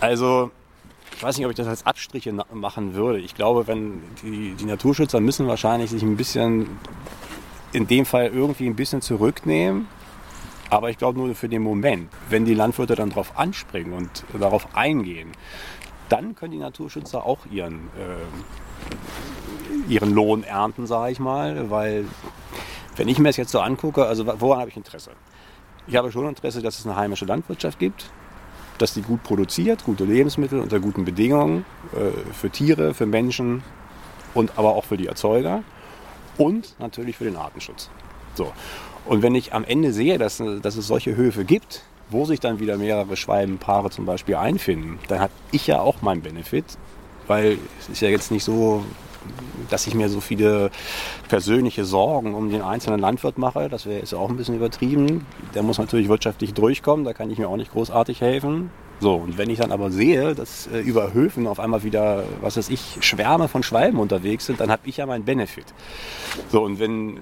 Also 0.00 0.50
ich 1.16 1.22
weiß 1.22 1.38
nicht, 1.38 1.46
ob 1.46 1.50
ich 1.50 1.56
das 1.56 1.66
als 1.66 1.86
Abstriche 1.86 2.34
machen 2.52 2.94
würde. 2.94 3.20
Ich 3.20 3.34
glaube, 3.34 3.66
wenn 3.66 4.02
die, 4.22 4.52
die 4.52 4.66
Naturschützer 4.66 5.18
müssen 5.20 5.46
wahrscheinlich 5.46 5.90
sich 5.90 6.02
ein 6.02 6.18
bisschen, 6.18 6.68
in 7.72 7.86
dem 7.86 8.04
Fall 8.04 8.26
irgendwie 8.26 8.66
ein 8.66 8.76
bisschen 8.76 9.00
zurücknehmen. 9.00 9.88
Aber 10.70 10.90
ich 10.90 10.98
glaube 10.98 11.18
nur 11.18 11.34
für 11.34 11.48
den 11.48 11.62
Moment. 11.62 12.10
Wenn 12.28 12.44
die 12.44 12.54
Landwirte 12.54 12.94
dann 12.94 13.10
darauf 13.10 13.38
anspringen 13.38 13.92
und 13.92 14.24
darauf 14.38 14.74
eingehen, 14.74 15.32
dann 16.08 16.34
können 16.34 16.52
die 16.52 16.58
Naturschützer 16.58 17.24
auch 17.24 17.46
ihren, 17.50 17.90
äh, 17.98 19.92
ihren 19.92 20.12
Lohn 20.12 20.44
ernten, 20.44 20.86
sage 20.86 21.12
ich 21.12 21.20
mal. 21.20 21.70
Weil 21.70 22.04
wenn 22.96 23.08
ich 23.08 23.18
mir 23.18 23.28
das 23.28 23.36
jetzt 23.36 23.50
so 23.50 23.60
angucke, 23.60 24.06
also 24.06 24.26
woran 24.40 24.60
habe 24.60 24.70
ich 24.70 24.76
Interesse? 24.76 25.10
Ich 25.86 25.96
habe 25.96 26.10
schon 26.10 26.28
Interesse, 26.28 26.62
dass 26.62 26.78
es 26.78 26.86
eine 26.86 26.96
heimische 26.96 27.26
Landwirtschaft 27.26 27.78
gibt, 27.78 28.10
dass 28.78 28.94
die 28.94 29.02
gut 29.02 29.22
produziert, 29.22 29.84
gute 29.84 30.04
Lebensmittel 30.04 30.60
unter 30.60 30.80
guten 30.80 31.04
Bedingungen 31.04 31.64
äh, 31.92 32.10
für 32.32 32.50
Tiere, 32.50 32.92
für 32.92 33.06
Menschen 33.06 33.62
und 34.34 34.58
aber 34.58 34.74
auch 34.74 34.84
für 34.84 34.96
die 34.96 35.06
Erzeuger 35.06 35.62
und 36.38 36.74
natürlich 36.78 37.16
für 37.16 37.24
den 37.24 37.36
Artenschutz. 37.36 37.88
So. 38.36 38.52
Und 39.04 39.22
wenn 39.22 39.34
ich 39.34 39.54
am 39.54 39.64
Ende 39.64 39.92
sehe, 39.92 40.18
dass, 40.18 40.42
dass 40.62 40.76
es 40.76 40.86
solche 40.86 41.16
Höfe 41.16 41.44
gibt, 41.44 41.82
wo 42.10 42.24
sich 42.24 42.40
dann 42.40 42.60
wieder 42.60 42.76
mehrere 42.76 43.16
Schwalbenpaare 43.16 43.90
zum 43.90 44.04
Beispiel 44.04 44.36
einfinden, 44.36 44.98
dann 45.08 45.20
habe 45.20 45.32
ich 45.52 45.66
ja 45.66 45.80
auch 45.80 46.02
meinen 46.02 46.22
Benefit, 46.22 46.64
weil 47.26 47.58
es 47.80 47.88
ist 47.88 48.00
ja 48.00 48.08
jetzt 48.08 48.30
nicht 48.30 48.44
so, 48.44 48.84
dass 49.70 49.86
ich 49.86 49.94
mir 49.94 50.08
so 50.08 50.20
viele 50.20 50.70
persönliche 51.28 51.84
Sorgen 51.84 52.34
um 52.34 52.50
den 52.50 52.62
einzelnen 52.62 53.00
Landwirt 53.00 53.38
mache. 53.38 53.68
Das 53.68 53.86
wäre 53.86 53.98
jetzt 53.98 54.14
auch 54.14 54.28
ein 54.28 54.36
bisschen 54.36 54.56
übertrieben. 54.56 55.26
Der 55.54 55.62
muss 55.62 55.78
natürlich 55.78 56.08
wirtschaftlich 56.08 56.54
durchkommen, 56.54 57.04
da 57.04 57.12
kann 57.12 57.30
ich 57.30 57.38
mir 57.38 57.48
auch 57.48 57.56
nicht 57.56 57.72
großartig 57.72 58.20
helfen. 58.20 58.70
So, 58.98 59.14
und 59.14 59.36
wenn 59.36 59.50
ich 59.50 59.58
dann 59.58 59.72
aber 59.72 59.90
sehe, 59.90 60.34
dass 60.34 60.68
äh, 60.68 60.78
über 60.78 61.12
Höfen 61.12 61.46
auf 61.46 61.60
einmal 61.60 61.82
wieder, 61.82 62.24
was 62.40 62.56
weiß 62.56 62.70
ich, 62.70 62.98
Schwärme 63.00 63.46
von 63.46 63.62
Schwalben 63.62 63.98
unterwegs 63.98 64.46
sind, 64.46 64.58
dann 64.58 64.70
habe 64.70 64.82
ich 64.86 64.96
ja 64.96 65.06
meinen 65.06 65.24
Benefit. 65.24 65.66
So, 66.50 66.62
und 66.62 66.80
wenn 66.80 67.20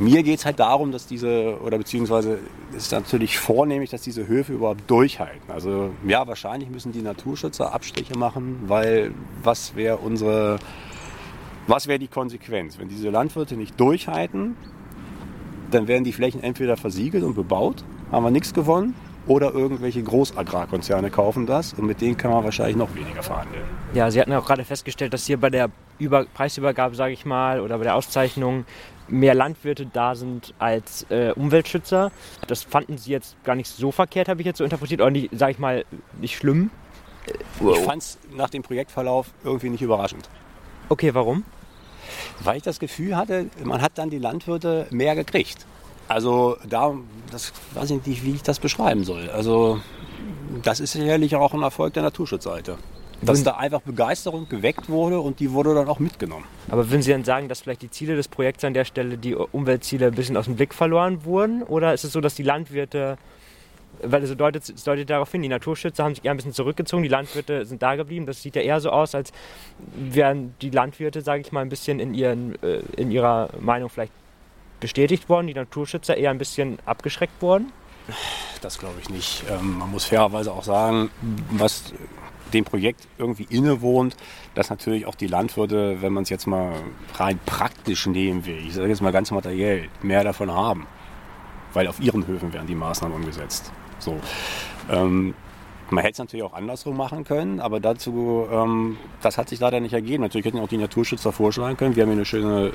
mir 0.00 0.22
geht 0.22 0.38
es 0.38 0.46
halt 0.46 0.58
darum, 0.58 0.92
dass 0.92 1.06
diese, 1.06 1.60
oder 1.60 1.76
beziehungsweise 1.76 2.38
es 2.70 2.84
ist 2.84 2.92
natürlich 2.92 3.38
vornehmlich, 3.38 3.90
dass 3.90 4.02
diese 4.02 4.26
Höfe 4.26 4.54
überhaupt 4.54 4.90
durchhalten. 4.90 5.50
Also 5.50 5.90
ja, 6.06 6.26
wahrscheinlich 6.26 6.70
müssen 6.70 6.90
die 6.90 7.02
Naturschützer 7.02 7.72
Abstriche 7.74 8.18
machen, 8.18 8.60
weil 8.66 9.12
was 9.42 9.76
wäre 9.76 9.98
unsere 9.98 10.58
was 11.66 11.86
wäre 11.86 11.98
die 11.98 12.08
Konsequenz? 12.08 12.78
Wenn 12.78 12.88
diese 12.88 13.10
Landwirte 13.10 13.56
nicht 13.56 13.78
durchhalten, 13.78 14.56
dann 15.70 15.86
werden 15.86 16.02
die 16.02 16.12
Flächen 16.12 16.42
entweder 16.42 16.76
versiegelt 16.76 17.22
und 17.22 17.34
bebaut, 17.34 17.84
haben 18.10 18.24
wir 18.24 18.30
nichts 18.30 18.54
gewonnen, 18.54 18.94
oder 19.26 19.52
irgendwelche 19.52 20.02
Großagrarkonzerne 20.02 21.10
kaufen 21.10 21.46
das 21.46 21.74
und 21.74 21.86
mit 21.86 22.00
denen 22.00 22.16
kann 22.16 22.30
man 22.30 22.42
wahrscheinlich 22.42 22.76
noch 22.76 22.92
weniger 22.94 23.22
verhandeln. 23.22 23.62
Ja, 23.94 24.10
Sie 24.10 24.20
hatten 24.20 24.32
auch 24.32 24.46
gerade 24.46 24.64
festgestellt, 24.64 25.12
dass 25.12 25.26
hier 25.26 25.38
bei 25.38 25.50
der 25.50 25.70
Über 25.98 26.24
Preisübergabe, 26.24 26.96
sage 26.96 27.12
ich 27.12 27.24
mal, 27.24 27.60
oder 27.60 27.78
bei 27.78 27.84
der 27.84 27.94
Auszeichnung 27.94 28.64
mehr 29.10 29.34
Landwirte 29.34 29.86
da 29.86 30.14
sind 30.14 30.54
als 30.58 31.06
äh, 31.10 31.32
Umweltschützer. 31.32 32.10
Das 32.46 32.62
fanden 32.62 32.98
Sie 32.98 33.10
jetzt 33.10 33.36
gar 33.44 33.54
nicht 33.54 33.68
so 33.68 33.90
verkehrt, 33.90 34.28
habe 34.28 34.40
ich 34.40 34.46
jetzt 34.46 34.58
so 34.58 34.64
interpretiert, 34.64 35.00
oder 35.00 35.10
nicht, 35.10 35.30
sage 35.32 35.52
ich 35.52 35.58
mal, 35.58 35.84
nicht 36.20 36.36
schlimm. 36.36 36.70
Ich 37.60 37.78
fand 37.80 38.02
es 38.02 38.18
nach 38.34 38.50
dem 38.50 38.62
Projektverlauf 38.62 39.28
irgendwie 39.44 39.70
nicht 39.70 39.82
überraschend. 39.82 40.28
Okay, 40.88 41.14
warum? 41.14 41.44
Weil 42.42 42.56
ich 42.56 42.62
das 42.62 42.80
Gefühl 42.80 43.16
hatte, 43.16 43.46
man 43.62 43.82
hat 43.82 43.92
dann 43.96 44.10
die 44.10 44.18
Landwirte 44.18 44.86
mehr 44.90 45.14
gekriegt. 45.14 45.66
Also 46.08 46.56
da, 46.68 46.94
das 47.30 47.52
weiß 47.74 47.90
ich 47.90 48.06
nicht, 48.06 48.24
wie 48.24 48.32
ich 48.32 48.42
das 48.42 48.58
beschreiben 48.58 49.04
soll. 49.04 49.30
Also 49.30 49.80
das 50.62 50.80
ist 50.80 50.92
sicherlich 50.92 51.36
auch 51.36 51.54
ein 51.54 51.62
Erfolg 51.62 51.94
der 51.94 52.02
Naturschutzseite. 52.02 52.78
Dass 53.22 53.42
da 53.42 53.52
einfach 53.56 53.82
Begeisterung 53.82 54.48
geweckt 54.48 54.88
wurde 54.88 55.20
und 55.20 55.40
die 55.40 55.52
wurde 55.52 55.74
dann 55.74 55.88
auch 55.88 55.98
mitgenommen. 55.98 56.46
Aber 56.70 56.90
würden 56.90 57.02
Sie 57.02 57.10
dann 57.10 57.24
sagen, 57.24 57.48
dass 57.48 57.60
vielleicht 57.60 57.82
die 57.82 57.90
Ziele 57.90 58.16
des 58.16 58.28
Projekts 58.28 58.64
an 58.64 58.72
der 58.72 58.84
Stelle, 58.84 59.18
die 59.18 59.34
Umweltziele, 59.34 60.06
ein 60.06 60.14
bisschen 60.14 60.36
aus 60.36 60.46
dem 60.46 60.56
Blick 60.56 60.72
verloren 60.72 61.24
wurden? 61.24 61.62
Oder 61.62 61.92
ist 61.92 62.04
es 62.04 62.12
so, 62.12 62.20
dass 62.20 62.34
die 62.34 62.42
Landwirte, 62.42 63.18
weil 64.02 64.22
es 64.22 64.34
deutet, 64.34 64.68
es 64.68 64.84
deutet 64.84 65.10
darauf 65.10 65.30
hin, 65.30 65.42
die 65.42 65.48
Naturschützer 65.48 66.04
haben 66.04 66.14
sich 66.14 66.24
eher 66.24 66.30
ein 66.30 66.38
bisschen 66.38 66.54
zurückgezogen, 66.54 67.02
die 67.02 67.10
Landwirte 67.10 67.66
sind 67.66 67.82
da 67.82 67.94
geblieben. 67.96 68.24
Das 68.24 68.40
sieht 68.40 68.56
ja 68.56 68.62
eher 68.62 68.80
so 68.80 68.90
aus, 68.90 69.14
als 69.14 69.32
wären 69.94 70.54
die 70.62 70.70
Landwirte, 70.70 71.20
sage 71.20 71.42
ich 71.42 71.52
mal, 71.52 71.60
ein 71.60 71.68
bisschen 71.68 72.00
in, 72.00 72.14
ihren, 72.14 72.60
äh, 72.62 72.80
in 72.96 73.10
ihrer 73.10 73.50
Meinung 73.60 73.90
vielleicht 73.90 74.12
bestätigt 74.80 75.28
worden, 75.28 75.46
die 75.46 75.54
Naturschützer 75.54 76.16
eher 76.16 76.30
ein 76.30 76.38
bisschen 76.38 76.78
abgeschreckt 76.86 77.42
worden? 77.42 77.70
Das 78.62 78.78
glaube 78.78 78.94
ich 79.00 79.08
nicht. 79.08 79.44
Ähm, 79.50 79.78
man 79.78 79.90
muss 79.90 80.06
fairerweise 80.06 80.52
auch 80.52 80.64
sagen, 80.64 81.10
was 81.50 81.92
dem 82.54 82.64
Projekt 82.64 83.06
irgendwie 83.18 83.46
innewohnt, 83.48 84.16
dass 84.54 84.70
natürlich 84.70 85.06
auch 85.06 85.14
die 85.14 85.26
Landwirte, 85.26 86.02
wenn 86.02 86.12
man 86.12 86.24
es 86.24 86.28
jetzt 86.28 86.46
mal 86.46 86.72
rein 87.14 87.38
praktisch 87.46 88.06
nehmen 88.06 88.46
will, 88.46 88.58
ich 88.66 88.74
sage 88.74 88.88
jetzt 88.88 89.02
mal 89.02 89.12
ganz 89.12 89.30
materiell, 89.30 89.88
mehr 90.02 90.24
davon 90.24 90.50
haben. 90.50 90.86
Weil 91.72 91.86
auf 91.86 92.00
ihren 92.00 92.26
Höfen 92.26 92.52
werden 92.52 92.66
die 92.66 92.74
Maßnahmen 92.74 93.16
umgesetzt. 93.16 93.70
So. 93.98 94.18
Ähm, 94.90 95.34
man 95.90 96.02
hätte 96.02 96.12
es 96.12 96.18
natürlich 96.18 96.44
auch 96.44 96.54
andersrum 96.54 96.96
machen 96.96 97.24
können, 97.24 97.60
aber 97.60 97.80
dazu, 97.80 98.46
ähm, 98.50 98.96
das 99.22 99.38
hat 99.38 99.48
sich 99.48 99.60
leider 99.60 99.80
nicht 99.80 99.92
ergeben. 99.92 100.22
Natürlich 100.22 100.46
hätten 100.46 100.58
auch 100.58 100.68
die 100.68 100.78
Naturschützer 100.78 101.32
vorschlagen 101.32 101.76
können, 101.76 101.96
wir 101.96 102.04
haben 102.04 102.10
hier 102.10 102.20
ein 102.20 102.24
schöne, 102.24 102.68
äh, 102.68 102.72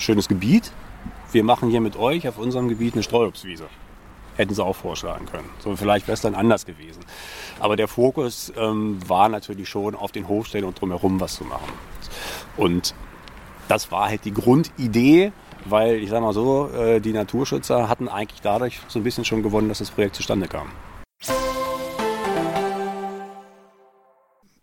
schönes 0.00 0.28
Gebiet, 0.28 0.72
wir 1.32 1.44
machen 1.44 1.70
hier 1.70 1.80
mit 1.80 1.96
euch 1.96 2.26
auf 2.28 2.38
unserem 2.38 2.68
Gebiet 2.68 2.94
eine 2.94 3.02
Streuobstwiese. 3.02 3.66
Hätten 4.36 4.54
sie 4.54 4.64
auch 4.64 4.76
vorschlagen 4.76 5.26
können. 5.26 5.48
So, 5.58 5.76
vielleicht 5.76 6.06
wäre 6.06 6.14
es 6.14 6.20
dann 6.20 6.34
anders 6.34 6.66
gewesen. 6.66 7.04
Aber 7.58 7.76
der 7.76 7.88
Fokus 7.88 8.52
ähm, 8.56 8.98
war 9.06 9.28
natürlich 9.28 9.68
schon 9.68 9.94
auf 9.94 10.12
den 10.12 10.28
Hofstellen 10.28 10.66
und 10.66 10.80
drumherum 10.80 11.20
was 11.20 11.36
zu 11.36 11.44
machen. 11.44 11.72
Und 12.56 12.94
das 13.68 13.90
war 13.90 14.08
halt 14.08 14.24
die 14.24 14.32
Grundidee, 14.32 15.32
weil 15.64 15.96
ich 15.96 16.10
sage 16.10 16.22
mal 16.22 16.32
so, 16.32 16.70
äh, 16.70 17.00
die 17.00 17.12
Naturschützer 17.12 17.88
hatten 17.88 18.08
eigentlich 18.08 18.40
dadurch 18.42 18.80
so 18.88 18.98
ein 18.98 19.02
bisschen 19.02 19.24
schon 19.24 19.42
gewonnen, 19.42 19.68
dass 19.68 19.78
das 19.78 19.90
Projekt 19.90 20.16
zustande 20.16 20.48
kam. 20.48 20.68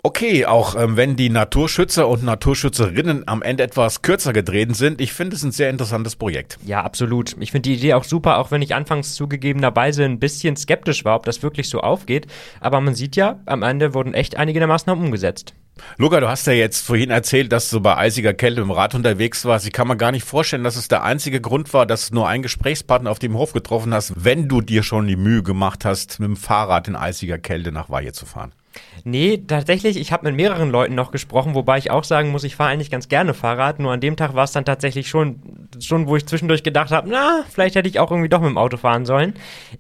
Okay, 0.06 0.46
auch 0.46 0.76
ähm, 0.76 0.98
wenn 0.98 1.16
die 1.16 1.30
Naturschützer 1.30 2.10
und 2.10 2.26
Naturschützerinnen 2.26 3.26
am 3.26 3.42
Ende 3.42 3.64
etwas 3.64 4.02
kürzer 4.02 4.34
gedreht 4.34 4.76
sind, 4.76 5.00
ich 5.00 5.14
finde 5.14 5.38
es 5.38 5.44
ein 5.44 5.54
sehr 5.54 5.70
interessantes 5.70 6.18
Projekt. 6.18 6.60
Ja, 6.66 6.84
absolut. 6.84 7.38
Ich 7.40 7.52
finde 7.52 7.70
die 7.70 7.76
Idee 7.76 7.94
auch 7.94 8.04
super, 8.04 8.38
auch 8.40 8.52
wenn 8.52 8.62
ich 8.62 8.76
anfangs 8.76 9.16
zugegebenerweise 9.16 10.04
ein 10.04 10.20
bisschen 10.20 10.58
skeptisch 10.58 11.06
war, 11.06 11.16
ob 11.16 11.24
das 11.24 11.42
wirklich 11.42 11.70
so 11.70 11.80
aufgeht. 11.80 12.28
Aber 12.60 12.82
man 12.82 12.96
sieht 12.96 13.16
ja, 13.16 13.40
am 13.46 13.64
Ende 13.64 13.94
wurden 13.94 14.14
echt 14.14 14.36
einige 14.36 14.60
der 14.60 14.68
Maßnahmen 14.68 15.06
umgesetzt. 15.06 15.54
Luca, 15.96 16.20
du 16.20 16.28
hast 16.28 16.48
ja 16.48 16.54
jetzt 16.54 16.86
vorhin 16.86 17.10
erzählt, 17.10 17.54
dass 17.54 17.70
du 17.70 17.80
bei 17.80 17.96
eisiger 17.96 18.34
Kälte 18.34 18.60
im 18.60 18.72
Rad 18.72 18.96
unterwegs 18.96 19.46
warst. 19.46 19.66
Ich 19.66 19.72
kann 19.72 19.88
mir 19.88 19.96
gar 19.96 20.12
nicht 20.12 20.26
vorstellen, 20.26 20.66
dass 20.66 20.76
es 20.76 20.90
der 20.90 21.04
einzige 21.04 21.40
Grund 21.40 21.74
war, 21.74 21.86
dass 21.86 22.10
du 22.10 22.16
nur 22.16 22.28
einen 22.28 22.44
Gesprächspartner 22.44 23.10
auf 23.10 23.20
dem 23.20 23.38
Hof 23.38 23.54
getroffen 23.54 23.94
hast, 23.94 24.14
wenn 24.18 24.50
du 24.50 24.60
dir 24.60 24.84
schon 24.84 25.08
die 25.08 25.16
Mühe 25.16 25.44
gemacht 25.44 25.86
hast, 25.86 26.20
mit 26.20 26.28
dem 26.28 26.36
Fahrrad 26.36 26.90
in 26.90 26.98
eisiger 26.98 27.38
Kälte 27.38 27.72
nach 27.72 27.90
Weihe 27.90 28.12
zu 28.12 28.26
fahren. 28.26 28.52
Nee, 29.04 29.44
tatsächlich, 29.46 29.98
ich 29.98 30.12
habe 30.12 30.28
mit 30.28 30.36
mehreren 30.36 30.70
Leuten 30.70 30.96
noch 30.96 31.12
gesprochen, 31.12 31.56
wobei 31.56 31.78
ich 31.78 31.92
auch 31.92 32.04
sagen 32.04 32.30
muss, 32.30 32.44
ich 32.44 32.56
fahre 32.56 32.70
eigentlich 32.72 32.90
ganz 32.90 33.10
gerne 33.10 33.34
Fahrrad. 33.34 33.80
Nur 33.80 33.92
an 33.92 34.00
dem 34.00 34.16
Tag 34.16 34.34
war 34.34 34.46
es 34.46 34.52
dann 34.52 34.66
tatsächlich 34.66 35.08
schon, 35.08 35.68
schon, 35.80 36.08
wo 36.08 36.16
ich 36.16 36.26
zwischendurch 36.26 36.64
gedacht 36.64 36.92
habe, 36.92 37.10
na, 37.10 37.44
vielleicht 37.50 37.76
hätte 37.76 37.90
ich 37.90 38.00
auch 38.00 38.12
irgendwie 38.12 38.30
doch 38.30 38.40
mit 38.40 38.50
dem 38.50 38.58
Auto 38.58 38.78
fahren 38.78 39.06
sollen. 39.06 39.34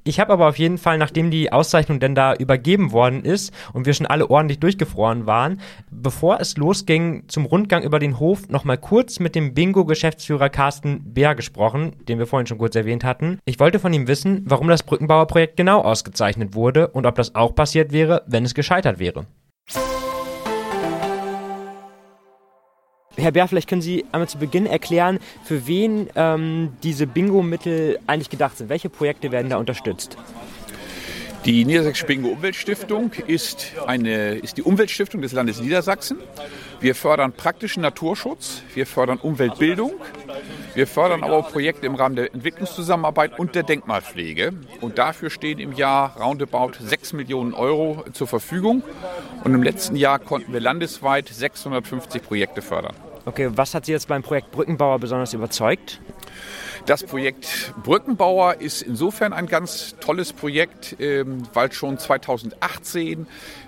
Ich 0.03 0.19
habe 0.19 0.33
aber 0.33 0.47
auf 0.47 0.57
jeden 0.57 0.77
Fall, 0.77 0.97
nachdem 0.97 1.31
die 1.31 1.51
Auszeichnung 1.51 1.99
denn 1.99 2.15
da 2.15 2.33
übergeben 2.33 2.91
worden 2.91 3.23
ist 3.23 3.53
und 3.73 3.85
wir 3.85 3.93
schon 3.93 4.07
alle 4.07 4.29
ordentlich 4.29 4.59
durchgefroren 4.59 5.25
waren, 5.25 5.61
bevor 5.89 6.39
es 6.39 6.57
losging 6.57 7.23
zum 7.27 7.45
Rundgang 7.45 7.83
über 7.83 7.99
den 7.99 8.19
Hof, 8.19 8.49
nochmal 8.49 8.77
kurz 8.77 9.19
mit 9.19 9.35
dem 9.35 9.53
Bingo-Geschäftsführer 9.53 10.49
Carsten 10.49 11.13
Bär 11.13 11.35
gesprochen, 11.35 11.93
den 12.07 12.19
wir 12.19 12.27
vorhin 12.27 12.47
schon 12.47 12.57
kurz 12.57 12.75
erwähnt 12.75 13.03
hatten. 13.03 13.39
Ich 13.45 13.59
wollte 13.59 13.79
von 13.79 13.93
ihm 13.93 14.07
wissen, 14.07 14.43
warum 14.45 14.67
das 14.67 14.83
Brückenbauerprojekt 14.83 15.55
genau 15.55 15.81
ausgezeichnet 15.81 16.55
wurde 16.55 16.89
und 16.89 17.05
ob 17.05 17.15
das 17.15 17.35
auch 17.35 17.55
passiert 17.55 17.91
wäre, 17.91 18.23
wenn 18.27 18.43
es 18.43 18.53
gescheitert 18.53 18.82
wäre. 18.99 19.25
Herr 23.15 23.31
Bär, 23.31 23.47
vielleicht 23.47 23.69
können 23.69 23.81
Sie 23.81 24.05
einmal 24.11 24.27
zu 24.27 24.37
Beginn 24.37 24.65
erklären, 24.65 25.19
für 25.43 25.67
wen 25.67 26.09
ähm, 26.15 26.73
diese 26.83 27.07
Bingo-Mittel 27.07 27.99
eigentlich 28.07 28.29
gedacht 28.29 28.57
sind. 28.57 28.69
Welche 28.69 28.89
Projekte 28.89 29.31
werden 29.31 29.49
da 29.49 29.57
unterstützt? 29.57 30.17
Die 31.45 31.65
Niedersächsische 31.65 32.05
Bingo 32.05 32.29
Umweltstiftung 32.29 33.11
ist, 33.27 33.73
eine, 33.85 34.35
ist 34.35 34.57
die 34.57 34.63
Umweltstiftung 34.63 35.21
des 35.21 35.33
Landes 35.33 35.61
Niedersachsen. 35.61 36.17
Wir 36.83 36.95
fördern 36.95 37.31
praktischen 37.31 37.81
Naturschutz, 37.81 38.61
wir 38.73 38.85
fördern 38.85 39.17
Umweltbildung, 39.17 39.93
wir 40.73 40.85
fördern 40.85 41.23
aber 41.23 41.37
auch 41.37 41.49
Projekte 41.49 41.85
im 41.85 41.95
Rahmen 41.95 42.17
der 42.17 42.33
Entwicklungszusammenarbeit 42.33 43.39
und 43.39 43.55
der 43.55 43.63
Denkmalpflege. 43.63 44.51
Und 44.81 44.97
dafür 44.97 45.29
stehen 45.29 45.59
im 45.59 45.71
Jahr 45.71 46.17
roundabout 46.17 46.73
6 46.81 47.13
Millionen 47.13 47.53
Euro 47.53 48.03
zur 48.11 48.27
Verfügung. 48.27 48.83
Und 49.45 49.53
im 49.53 49.63
letzten 49.63 49.95
Jahr 49.95 50.19
konnten 50.19 50.51
wir 50.51 50.59
landesweit 50.59 51.29
650 51.29 52.21
Projekte 52.21 52.61
fördern. 52.61 52.97
Okay, 53.23 53.49
was 53.53 53.73
hat 53.73 53.85
Sie 53.85 53.93
jetzt 53.93 54.09
beim 54.09 54.21
Projekt 54.21 54.51
Brückenbauer 54.51 54.99
besonders 54.99 55.33
überzeugt? 55.33 56.01
Das 56.85 57.05
Projekt 57.05 57.73
Brückenbauer 57.81 58.59
ist 58.59 58.81
insofern 58.81 59.31
ein 59.31 59.47
ganz 59.47 59.95
tolles 60.01 60.33
Projekt, 60.33 60.97
ähm, 60.99 61.43
weil 61.53 61.71
schon 61.71 61.97
2018 61.97 63.25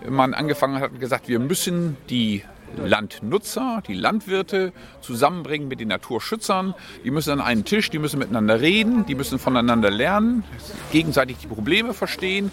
man 0.10 0.34
angefangen 0.34 0.82
hat 0.82 0.92
und 0.92 1.00
gesagt, 1.00 1.30
wir 1.30 1.40
müssen 1.40 1.96
die 2.10 2.44
Landnutzer, 2.78 3.82
die 3.88 3.94
Landwirte 3.94 4.74
zusammenbringen 5.02 5.68
mit 5.68 5.80
den 5.80 5.88
Naturschützern. 5.90 6.74
Die 7.04 7.12
müssen 7.12 7.32
an 7.32 7.42
einen 7.42 7.66
Tisch, 7.66 7.90
die 7.90 8.00
müssen 8.00 8.20
miteinander 8.20 8.62
reden, 8.62 9.06
die 9.06 9.16
müssen 9.16 9.40
voneinander 9.40 9.90
lernen, 9.90 10.44
gegenseitig 10.92 11.38
die 11.38 11.48
Probleme 11.48 11.94
verstehen, 11.94 12.52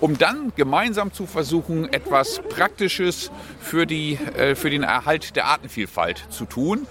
um 0.00 0.18
dann 0.18 0.52
gemeinsam 0.56 1.12
zu 1.12 1.26
versuchen, 1.26 1.92
etwas 1.92 2.40
Praktisches 2.48 3.30
für, 3.60 3.86
die, 3.86 4.18
äh, 4.36 4.54
für 4.54 4.70
den 4.70 4.82
Erhalt 4.82 5.36
der 5.36 5.46
Artenvielfalt 5.46 6.26
zu 6.30 6.44
tun. 6.44 6.86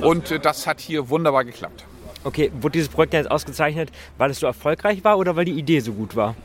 Und 0.00 0.30
äh, 0.30 0.38
das 0.38 0.66
hat 0.66 0.80
hier 0.80 1.08
wunderbar 1.08 1.44
geklappt. 1.44 1.84
Okay, 2.24 2.52
wurde 2.60 2.74
dieses 2.74 2.88
Projekt 2.88 3.14
jetzt 3.14 3.30
ausgezeichnet, 3.30 3.90
weil 4.16 4.30
es 4.30 4.38
so 4.38 4.46
erfolgreich 4.46 5.02
war 5.02 5.18
oder 5.18 5.34
weil 5.34 5.44
die 5.44 5.58
Idee 5.58 5.80
so 5.80 5.92
gut 5.92 6.14
war? 6.14 6.36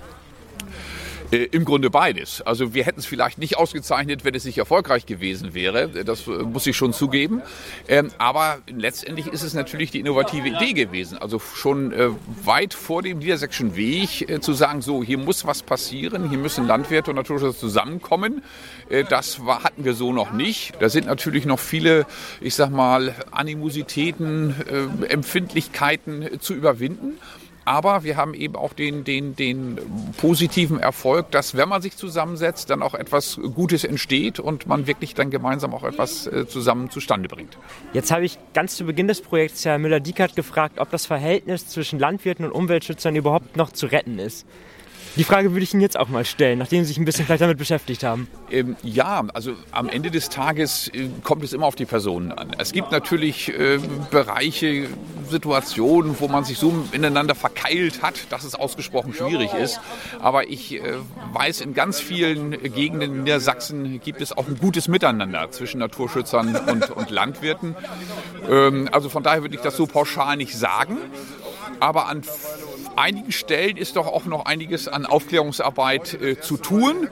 Äh, 1.32 1.44
Im 1.52 1.66
Grunde 1.66 1.90
beides. 1.90 2.42
Also 2.42 2.74
wir 2.74 2.86
hätten 2.86 3.00
es 3.00 3.06
vielleicht 3.06 3.38
nicht 3.38 3.58
ausgezeichnet, 3.58 4.24
wenn 4.24 4.34
es 4.34 4.46
nicht 4.46 4.58
erfolgreich 4.58 5.06
gewesen 5.06 5.54
wäre. 5.54 5.90
Das 6.06 6.28
äh, 6.28 6.32
muss 6.32 6.66
ich 6.68 6.78
schon 6.78 6.94
zugeben. 6.94 7.42
Ähm, 7.88 8.12
aber 8.18 8.60
letztendlich 8.68 9.28
ist 9.28 9.44
es 9.44 9.54
natürlich 9.54 9.92
die 9.92 10.00
innovative 10.00 10.48
Idee 10.48 10.74
gewesen. 10.74 11.18
Also 11.18 11.40
schon 11.40 11.92
äh, 11.92 12.10
weit 12.44 12.74
vor 12.74 13.02
dem 13.02 13.20
niedersächsischen 13.20 13.76
Weg 13.76 14.30
äh, 14.30 14.40
zu 14.40 14.54
sagen, 14.54 14.82
so 14.82 15.04
hier 15.04 15.18
muss 15.18 15.46
was 15.46 15.64
passieren, 15.64 16.30
hier 16.30 16.38
müssen 16.38 16.66
Landwirte 16.66 17.12
und 17.12 17.18
Naturschützer 17.18 17.58
zusammenkommen. 17.58 18.42
Äh, 18.90 19.04
das 19.04 19.46
war, 19.46 19.64
hatten 19.64 19.84
wir 19.84 19.94
so 19.94 20.14
noch 20.14 20.32
nicht. 20.32 20.74
Da 20.80 20.88
sind 20.88 21.08
natürlich 21.08 21.46
noch 21.46 21.60
viele, 21.60 22.06
ich 22.40 22.56
sag 22.56 22.70
mal, 22.70 23.14
Animositäten, 23.32 24.56
Empfindlichkeiten 25.10 26.40
zu 26.40 26.54
überwinden. 26.54 27.18
Aber 27.68 28.06
wir 28.06 28.16
haben 28.16 28.34
eben 28.34 28.56
auch 28.56 28.72
den, 28.72 29.04
den, 29.04 29.36
den 29.36 29.78
positiven 30.16 30.80
Erfolg, 30.80 31.32
dass 31.32 31.58
wenn 31.58 31.68
man 31.68 31.82
sich 31.82 31.98
zusammensetzt, 31.98 32.70
dann 32.70 32.82
auch 32.82 32.94
etwas 32.94 33.42
Gutes 33.56 33.84
entsteht 33.84 34.40
und 34.40 34.68
man 34.68 34.88
wirklich 34.88 35.16
dann 35.16 35.32
gemeinsam 35.32 35.74
auch 35.74 35.84
etwas 35.84 36.28
äh, 36.28 36.48
zusammen 36.48 36.90
zustande 36.90 37.28
bringt. 37.28 37.58
Jetzt 37.92 38.10
habe 38.10 38.24
ich 38.24 38.40
ganz 38.54 38.78
zu 38.78 38.86
Beginn 38.86 39.10
des 39.10 39.22
Projekts 39.22 39.66
Herr 39.66 39.80
Müller-Diekert 39.80 40.38
gefragt, 40.38 40.80
ob 40.80 40.92
das 40.92 41.06
Verhältnis 41.06 41.68
zwischen 41.68 42.00
Landwirten 42.00 42.46
und 42.46 42.54
Umweltschützern 42.54 43.18
überhaupt 43.18 43.58
noch 43.58 43.74
zu 43.74 43.88
retten 43.88 44.18
ist. 44.18 44.46
Die 45.18 45.24
Frage 45.24 45.52
würde 45.52 45.64
ich 45.64 45.74
Ihnen 45.74 45.82
jetzt 45.82 45.98
auch 45.98 46.10
mal 46.10 46.26
stellen, 46.26 46.60
nachdem 46.60 46.84
Sie 46.84 46.90
sich 46.90 46.98
ein 46.98 47.06
bisschen 47.06 47.26
vielleicht 47.26 47.42
damit 47.42 47.58
beschäftigt 47.58 48.04
haben. 48.04 48.28
Ähm, 48.52 48.76
ja, 48.84 49.26
also 49.34 49.54
am 49.72 49.90
Ende 49.90 50.12
des 50.12 50.30
Tages 50.30 50.90
äh, 50.90 51.10
kommt 51.24 51.44
es 51.44 51.54
immer 51.54 51.66
auf 51.66 51.76
die 51.76 51.86
Personen 51.86 52.32
an. 52.32 52.52
Es 52.60 52.72
gibt 52.72 52.92
natürlich 52.92 53.50
äh, 53.50 53.80
Bereiche, 54.12 54.88
Situation, 55.28 56.16
wo 56.20 56.28
man 56.28 56.44
sich 56.44 56.58
so 56.58 56.74
ineinander 56.92 57.36
verkeilt 57.36 58.02
hat, 58.02 58.32
dass 58.32 58.44
es 58.44 58.56
ausgesprochen 58.56 59.14
schwierig 59.14 59.54
ist. 59.54 59.80
Aber 60.20 60.48
ich 60.50 60.76
äh, 60.76 60.94
weiß, 61.34 61.62
in 61.62 61.74
ganz 61.74 62.00
vielen 62.00 62.52
Gegenden 62.52 63.16
in 63.16 63.24
Niedersachsen 63.24 64.00
gibt 64.02 64.22
es 64.22 64.36
auch 64.36 64.48
ein 64.48 64.58
gutes 64.58 64.88
Miteinander 64.88 65.52
zwischen 65.52 65.80
Naturschützern 65.80 66.56
und, 66.56 66.90
und 66.92 67.10
Landwirten. 67.10 67.76
Ähm, 68.50 68.90
also 68.92 69.10
von 69.10 69.24
daher 69.24 69.42
würde 69.42 69.56
ich 69.56 69.62
das 69.62 69.76
so 69.76 69.86
pauschal 69.88 70.38
nicht 70.38 70.56
sagen. 70.56 70.98
Aber 71.80 72.08
an 72.08 72.24
einigen 72.98 73.32
Stellen 73.32 73.78
ist 73.78 73.96
doch 73.96 74.08
auch 74.08 74.26
noch 74.26 74.46
einiges 74.46 74.88
an 74.88 75.06
Aufklärungsarbeit 75.06 76.14
äh, 76.22 76.40
zu 76.40 76.58
tun. 76.58 77.08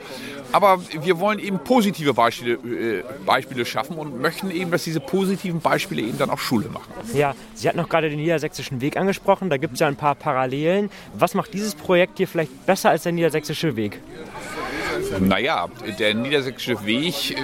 Aber 0.51 0.79
wir 1.01 1.19
wollen 1.19 1.39
eben 1.39 1.59
positive 1.59 2.13
Beispiele, 2.13 2.53
äh, 2.53 3.03
Beispiele 3.25 3.65
schaffen 3.65 3.97
und 3.97 4.21
möchten 4.21 4.51
eben, 4.51 4.71
dass 4.71 4.83
diese 4.83 4.99
positiven 4.99 5.59
Beispiele 5.59 6.01
eben 6.01 6.17
dann 6.17 6.29
auch 6.29 6.39
Schule 6.39 6.69
machen. 6.69 6.91
Ja, 7.13 7.35
Sie 7.53 7.67
hatten 7.67 7.77
noch 7.77 7.89
gerade 7.89 8.09
den 8.09 8.19
niedersächsischen 8.19 8.81
Weg 8.81 8.97
angesprochen. 8.97 9.49
Da 9.49 9.57
gibt 9.57 9.73
es 9.73 9.79
ja 9.79 9.87
ein 9.87 9.95
paar 9.95 10.15
Parallelen. 10.15 10.89
Was 11.13 11.33
macht 11.33 11.53
dieses 11.53 11.75
Projekt 11.75 12.17
hier 12.17 12.27
vielleicht 12.27 12.65
besser 12.65 12.89
als 12.89 13.03
der 13.03 13.11
niedersächsische 13.11 13.75
Weg? 13.75 13.99
Naja, 15.19 15.67
der 15.99 16.13
niedersächsische 16.13 16.85
Weg 16.85 17.31
äh, 17.31 17.35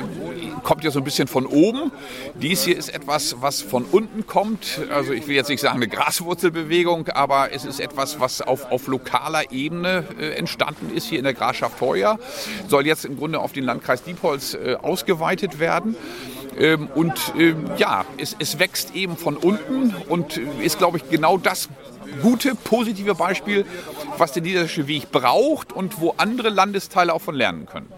kommt 0.63 0.84
ja 0.84 0.91
so 0.91 1.00
ein 1.00 1.03
bisschen 1.03 1.27
von 1.27 1.46
oben. 1.46 1.91
Dies 2.36 2.63
hier 2.63 2.77
ist 2.77 2.89
etwas, 2.89 3.38
was 3.39 3.62
von 3.62 3.86
unten 3.86 4.27
kommt. 4.27 4.80
Also 4.94 5.13
ich 5.13 5.27
will 5.27 5.36
jetzt 5.36 5.50
nicht 5.50 5.62
sagen 5.62 5.77
eine 5.77 5.88
Graswurzelbewegung, 5.88 7.08
aber 7.10 7.51
es 7.51 7.65
ist 7.65 7.80
etwas, 7.80 8.20
was 8.20 8.41
auf, 8.41 8.72
auf 8.72 8.88
lokaler 8.88 9.51
Ebene 9.51 10.06
äh, 10.20 10.32
entstanden 10.32 10.91
ist, 10.96 11.08
hier 11.08 11.20
in 11.20 11.24
der 11.24 11.34
Grafschaft 11.34 11.80
Heuer. 11.82 12.20
Soll 12.68 12.86
jetzt 12.88 13.06
im 13.06 13.18
Grunde 13.18 13.39
auf 13.39 13.53
den 13.53 13.63
Landkreis 13.63 14.03
Diepholz 14.03 14.53
äh, 14.53 14.75
ausgeweitet 14.75 15.60
werden. 15.60 15.96
Ähm, 16.58 16.88
und 16.94 17.34
ähm, 17.38 17.65
ja, 17.77 18.06
es, 18.18 18.36
es 18.39 18.60
wächst 18.60 18.94
eben 18.96 19.18
von 19.18 19.38
unten 19.38 19.96
und 20.10 20.38
ist, 20.62 20.77
glaube 20.77 20.98
ich, 20.98 21.10
genau 21.10 21.38
das 21.38 21.70
gute, 22.22 22.56
positive 22.56 23.15
Beispiel, 23.15 23.65
was 24.18 24.32
der 24.34 24.41
niederländische 24.41 24.88
Weg 24.88 25.12
braucht 25.12 25.74
und 25.74 26.00
wo 26.01 26.13
andere 26.18 26.50
Landesteile 26.50 27.13
auch 27.13 27.22
von 27.22 27.36
lernen 27.36 27.65
können. 27.65 27.91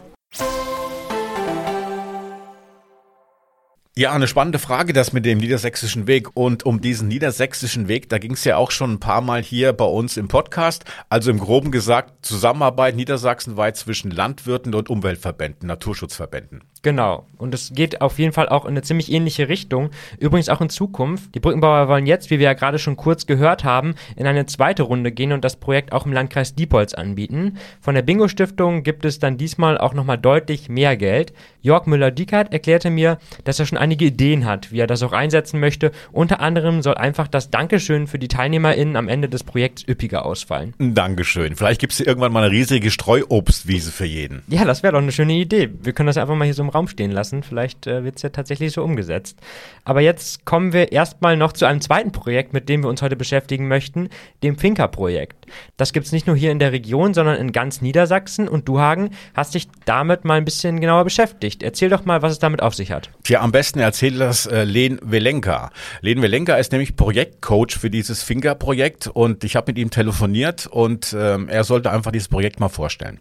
Ja, 3.96 4.12
eine 4.12 4.28
spannende 4.28 4.58
Frage, 4.58 4.92
das 4.92 5.14
mit 5.14 5.24
dem 5.24 5.38
niedersächsischen 5.38 6.08
Weg. 6.08 6.36
Und 6.36 6.66
um 6.66 6.82
diesen 6.82 7.08
niedersächsischen 7.10 7.88
Weg, 7.88 8.10
da 8.10 8.18
ging 8.18 8.32
es 8.32 8.44
ja 8.44 8.58
auch 8.58 8.72
schon 8.72 8.94
ein 8.94 9.00
paar 9.00 9.22
Mal 9.22 9.44
hier 9.44 9.72
bei 9.72 9.86
uns 9.86 10.18
im 10.18 10.28
Podcast. 10.28 10.84
Also 11.10 11.30
im 11.30 11.38
Groben 11.38 11.70
gesagt, 11.70 12.26
Zusammenarbeit 12.26 12.96
niedersachsenweit 12.96 13.78
zwischen 13.78 14.10
Landwirten 14.10 14.74
und 14.74 14.90
Umweltverbänden, 14.90 15.68
Naturschutzverbänden. 15.68 16.64
Genau. 16.82 17.28
Und 17.38 17.54
es 17.54 17.72
geht 17.74 18.02
auf 18.02 18.18
jeden 18.18 18.34
Fall 18.34 18.50
auch 18.50 18.66
in 18.66 18.72
eine 18.72 18.82
ziemlich 18.82 19.12
ähnliche 19.12 19.48
Richtung. 19.48 19.92
Übrigens 20.20 20.50
auch 20.50 20.60
in 20.60 20.70
Zukunft. 20.70 21.34
Die 21.36 21.40
Brückenbauer 21.40 21.88
wollen 21.88 22.08
jetzt, 22.08 22.32
wie 22.32 22.40
wir 22.40 22.46
ja 22.46 22.54
gerade 22.54 22.80
schon 22.80 22.98
kurz 22.98 23.28
gehört 23.28 23.64
haben, 23.64 23.94
in 24.18 24.26
eine 24.26 24.48
zweite 24.48 24.84
Runde 24.84 25.12
gehen 25.12 25.32
und 25.32 25.46
das 25.46 25.56
Projekt 25.56 25.94
auch 25.94 26.08
im 26.08 26.14
Landkreis 26.14 26.56
Diepholz 26.56 26.96
anbieten. 26.96 27.58
Von 27.80 27.94
der 27.96 28.02
Bingo-Stiftung 28.02 28.82
gibt 28.82 29.06
es 29.06 29.20
dann 29.20 29.38
diesmal 29.38 29.78
auch 29.78 29.94
nochmal 29.94 30.18
deutlich 30.18 30.68
mehr 30.68 30.98
Geld. 30.98 31.32
Jörg 31.62 31.86
Müller-Diekert 31.86 32.52
erklärte 32.52 32.90
mir, 32.90 33.18
dass 33.46 33.60
er 33.60 33.66
schon 33.66 33.78
einige 33.84 34.06
Ideen 34.06 34.46
hat, 34.46 34.72
wie 34.72 34.80
er 34.80 34.88
das 34.88 35.04
auch 35.04 35.12
einsetzen 35.12 35.60
möchte. 35.60 35.92
Unter 36.14 36.40
anderem 36.40 36.82
soll 36.82 36.96
einfach 36.96 37.28
das 37.28 37.50
Dankeschön 37.50 38.08
für 38.08 38.18
die 38.18 38.30
TeilnehmerInnen 38.30 38.96
am 38.96 39.10
Ende 39.10 39.28
des 39.28 39.44
Projekts 39.44 39.86
üppiger 39.86 40.26
ausfallen. 40.26 40.74
Dankeschön. 40.80 41.58
Vielleicht 41.58 41.82
gibt 41.82 41.92
es 41.92 42.00
irgendwann 42.00 42.32
mal 42.32 42.44
eine 42.44 42.52
riesige 42.52 42.92
Streuobstwiese 42.92 43.92
für 43.92 44.06
jeden. 44.06 44.42
Ja, 44.48 44.64
das 44.64 44.84
wäre 44.84 44.94
doch 44.94 45.02
eine 45.02 45.12
schöne 45.12 45.34
Idee. 45.34 45.70
Wir 45.82 45.92
können 45.92 46.08
das 46.08 46.18
einfach 46.18 46.36
mal 46.36 46.46
hier 46.46 46.54
so 46.54 46.64
im 46.64 46.70
Raum 46.70 46.88
stehen 46.88 47.12
lassen. 47.12 47.44
Vielleicht 47.44 47.86
äh, 47.86 48.06
wird 48.06 48.16
es 48.16 48.22
ja 48.22 48.30
tatsächlich 48.30 48.72
so 48.72 48.84
umgesetzt. 48.84 49.38
Aber 49.84 50.00
jetzt 50.00 50.46
kommen 50.46 50.72
wir 50.72 50.94
erstmal 50.94 51.36
noch 51.36 51.52
zu 51.52 51.66
einem 51.66 51.82
zweiten 51.82 52.14
Projekt, 52.14 52.54
mit 52.54 52.70
dem 52.70 52.84
wir 52.84 52.90
uns 52.90 53.02
heute 53.02 53.18
beschäftigen 53.18 53.68
möchten, 53.68 54.08
dem 54.44 54.58
Finca-Projekt. 54.58 55.46
Das 55.76 55.92
gibt 55.92 56.06
es 56.06 56.14
nicht 56.14 56.26
nur 56.26 56.38
hier 56.38 56.52
in 56.52 56.60
der 56.60 56.72
Region, 56.72 57.14
sondern 57.14 57.36
in 57.36 57.52
ganz 57.52 57.82
Niedersachsen. 57.82 58.48
Und 58.48 58.70
du, 58.70 58.80
Hagen, 58.80 59.10
hast 59.34 59.56
dich 59.56 59.68
damit 59.84 60.24
mal 60.24 60.36
ein 60.36 60.46
bisschen 60.46 60.80
genauer 60.80 61.04
beschäftigt. 61.04 61.64
Erzähl 61.64 61.90
doch 61.90 62.06
mal, 62.06 62.22
was 62.22 62.32
es 62.32 62.40
damit 62.40 62.62
auf 62.62 62.76
sich 62.76 62.92
hat. 62.92 63.10
Tja, 63.24 63.42
am 63.42 63.52
besten 63.52 63.73
erzählt 63.82 64.20
das 64.20 64.46
äh, 64.46 64.64
Len 64.64 65.00
Welenka. 65.02 65.72
Len 66.02 66.22
Welenka 66.22 66.56
ist 66.56 66.72
nämlich 66.72 66.96
Projektcoach 66.96 67.78
für 67.80 67.90
dieses 67.90 68.24
Finca-Projekt 68.24 69.08
und 69.08 69.44
ich 69.44 69.56
habe 69.56 69.72
mit 69.72 69.78
ihm 69.78 69.90
telefoniert 69.90 70.68
und 70.68 71.16
ähm, 71.18 71.50
er 71.50 71.64
sollte 71.64 71.92
einfach 71.92 72.12
dieses 72.12 72.28
Projekt 72.28 72.60
mal 72.60 72.70
vorstellen. 72.70 73.20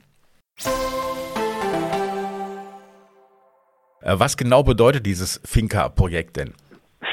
Äh, 4.03 4.15
was 4.19 4.37
genau 4.37 4.63
bedeutet 4.63 5.07
dieses 5.07 5.41
Finca-Projekt 5.45 6.37
denn? 6.37 6.55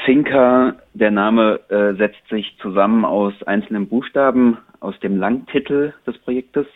Finca, 0.04 0.74
der 0.94 1.10
Name 1.10 1.60
äh, 1.68 1.94
setzt 1.96 2.28
sich 2.30 2.56
zusammen 2.60 3.04
aus 3.04 3.34
einzelnen 3.44 3.88
Buchstaben 3.88 4.58
aus 4.80 4.98
dem 5.00 5.18
Langtitel 5.18 5.92
des 6.06 6.18
Projektes, 6.18 6.66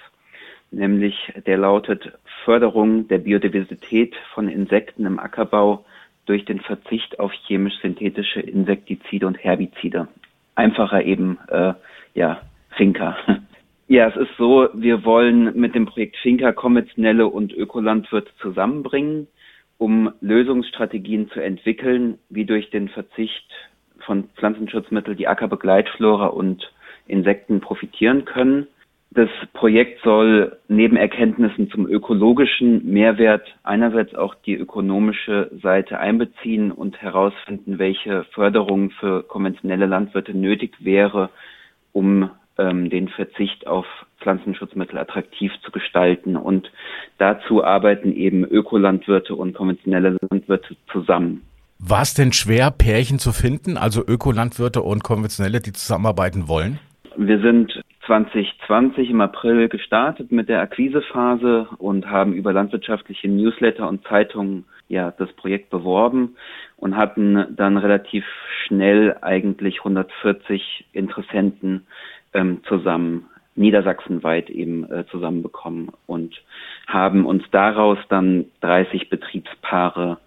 nämlich 0.70 1.32
der 1.46 1.56
lautet 1.56 2.12
Förderung 2.44 3.08
der 3.08 3.18
Biodiversität 3.18 4.14
von 4.34 4.48
Insekten 4.48 5.06
im 5.06 5.18
Ackerbau 5.18 5.84
durch 6.26 6.44
den 6.44 6.60
Verzicht 6.60 7.18
auf 7.20 7.32
chemisch-synthetische 7.46 8.40
Insektizide 8.40 9.26
und 9.26 9.38
Herbizide. 9.38 10.08
Einfacher 10.54 11.02
eben, 11.04 11.38
äh, 11.48 11.74
ja, 12.14 12.40
Finca. 12.76 13.16
Ja, 13.86 14.08
es 14.08 14.16
ist 14.16 14.34
so, 14.38 14.70
wir 14.72 15.04
wollen 15.04 15.60
mit 15.60 15.74
dem 15.74 15.84
Projekt 15.84 16.16
Finca 16.16 16.52
konventionelle 16.52 17.26
und 17.26 17.52
Ökolandwirte 17.52 18.30
zusammenbringen 18.40 19.26
um 19.78 20.12
Lösungsstrategien 20.20 21.30
zu 21.30 21.40
entwickeln, 21.40 22.18
wie 22.28 22.44
durch 22.44 22.70
den 22.70 22.88
Verzicht 22.88 23.44
von 23.98 24.28
Pflanzenschutzmitteln 24.36 25.16
die 25.16 25.28
Ackerbegleitflora 25.28 26.26
und 26.26 26.70
Insekten 27.06 27.60
profitieren 27.60 28.24
können. 28.24 28.66
Das 29.14 29.28
Projekt 29.52 30.02
soll 30.02 30.56
neben 30.66 30.96
Erkenntnissen 30.96 31.70
zum 31.70 31.86
ökologischen 31.86 32.84
Mehrwert 32.84 33.46
einerseits 33.62 34.12
auch 34.16 34.34
die 34.34 34.56
ökonomische 34.56 35.52
Seite 35.62 36.00
einbeziehen 36.00 36.72
und 36.72 37.00
herausfinden, 37.00 37.78
welche 37.78 38.24
Förderung 38.34 38.90
für 38.90 39.22
konventionelle 39.22 39.86
Landwirte 39.86 40.36
nötig 40.36 40.74
wäre, 40.80 41.30
um 41.92 42.28
ähm, 42.58 42.90
den 42.90 43.08
Verzicht 43.08 43.68
auf 43.68 43.86
Pflanzenschutzmittel 44.18 44.98
attraktiv 44.98 45.52
zu 45.64 45.70
gestalten. 45.70 46.34
Und 46.36 46.72
dazu 47.18 47.62
arbeiten 47.62 48.12
eben 48.12 48.44
Ökolandwirte 48.44 49.36
und 49.36 49.54
konventionelle 49.54 50.16
Landwirte 50.28 50.74
zusammen. 50.90 51.42
War 51.78 52.02
es 52.02 52.14
denn 52.14 52.32
schwer, 52.32 52.72
Pärchen 52.72 53.20
zu 53.20 53.30
finden, 53.30 53.76
also 53.76 54.04
Ökolandwirte 54.04 54.82
und 54.82 55.04
konventionelle, 55.04 55.60
die 55.60 55.72
zusammenarbeiten 55.72 56.48
wollen? 56.48 56.80
Wir 57.16 57.40
sind 57.40 57.80
2020 58.06 59.10
im 59.10 59.20
April 59.20 59.68
gestartet 59.68 60.30
mit 60.30 60.48
der 60.48 60.60
Akquisephase 60.60 61.68
und 61.78 62.10
haben 62.10 62.34
über 62.34 62.52
landwirtschaftliche 62.52 63.28
Newsletter 63.28 63.88
und 63.88 64.06
Zeitungen 64.06 64.64
ja 64.88 65.10
das 65.10 65.32
Projekt 65.32 65.70
beworben 65.70 66.36
und 66.76 66.96
hatten 66.96 67.56
dann 67.56 67.78
relativ 67.78 68.24
schnell 68.66 69.16
eigentlich 69.22 69.78
140 69.78 70.86
Interessenten 70.92 71.86
ähm, 72.34 72.60
zusammen 72.68 73.26
niedersachsenweit 73.56 74.50
eben 74.50 74.90
äh, 74.90 75.06
zusammenbekommen 75.06 75.90
und 76.06 76.42
haben 76.86 77.24
uns 77.24 77.44
daraus 77.52 77.98
dann 78.08 78.46
30 78.60 79.08
Betriebspaare 79.08 80.18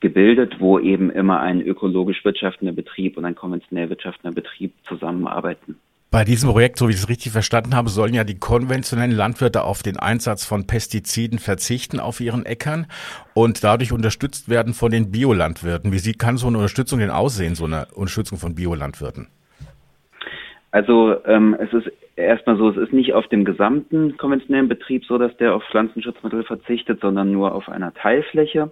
gebildet, 0.00 0.56
wo 0.58 0.78
eben 0.78 1.10
immer 1.10 1.40
ein 1.40 1.60
ökologisch 1.60 2.24
wirtschaftender 2.24 2.72
Betrieb 2.72 3.16
und 3.16 3.24
ein 3.24 3.34
konventionell 3.34 3.90
wirtschaftender 3.90 4.34
Betrieb 4.34 4.72
zusammenarbeiten. 4.88 5.78
Bei 6.16 6.24
diesem 6.24 6.48
Projekt, 6.48 6.78
so 6.78 6.88
wie 6.88 6.92
ich 6.92 6.96
es 6.96 7.10
richtig 7.10 7.32
verstanden 7.32 7.76
habe, 7.76 7.90
sollen 7.90 8.14
ja 8.14 8.24
die 8.24 8.38
konventionellen 8.38 9.14
Landwirte 9.14 9.64
auf 9.64 9.82
den 9.82 9.98
Einsatz 9.98 10.46
von 10.46 10.66
Pestiziden 10.66 11.38
verzichten 11.38 12.00
auf 12.00 12.20
ihren 12.20 12.46
Äckern 12.46 12.86
und 13.34 13.62
dadurch 13.62 13.92
unterstützt 13.92 14.48
werden 14.48 14.72
von 14.72 14.90
den 14.90 15.12
Biolandwirten. 15.12 15.92
Wie 15.92 15.98
sieht, 15.98 16.18
kann 16.18 16.38
so 16.38 16.46
eine 16.46 16.56
Unterstützung 16.56 17.00
denn 17.00 17.10
aussehen, 17.10 17.54
so 17.54 17.66
eine 17.66 17.88
Unterstützung 17.94 18.38
von 18.38 18.54
Biolandwirten? 18.54 19.28
Also 20.70 21.22
ähm, 21.26 21.54
es 21.60 21.70
ist 21.74 21.92
erstmal 22.16 22.56
so, 22.56 22.70
es 22.70 22.78
ist 22.78 22.94
nicht 22.94 23.12
auf 23.12 23.28
dem 23.28 23.44
gesamten 23.44 24.16
konventionellen 24.16 24.68
Betrieb 24.68 25.04
so, 25.04 25.18
dass 25.18 25.36
der 25.36 25.54
auf 25.54 25.64
Pflanzenschutzmittel 25.64 26.44
verzichtet, 26.44 27.02
sondern 27.02 27.30
nur 27.30 27.54
auf 27.54 27.68
einer 27.68 27.92
Teilfläche. 27.92 28.70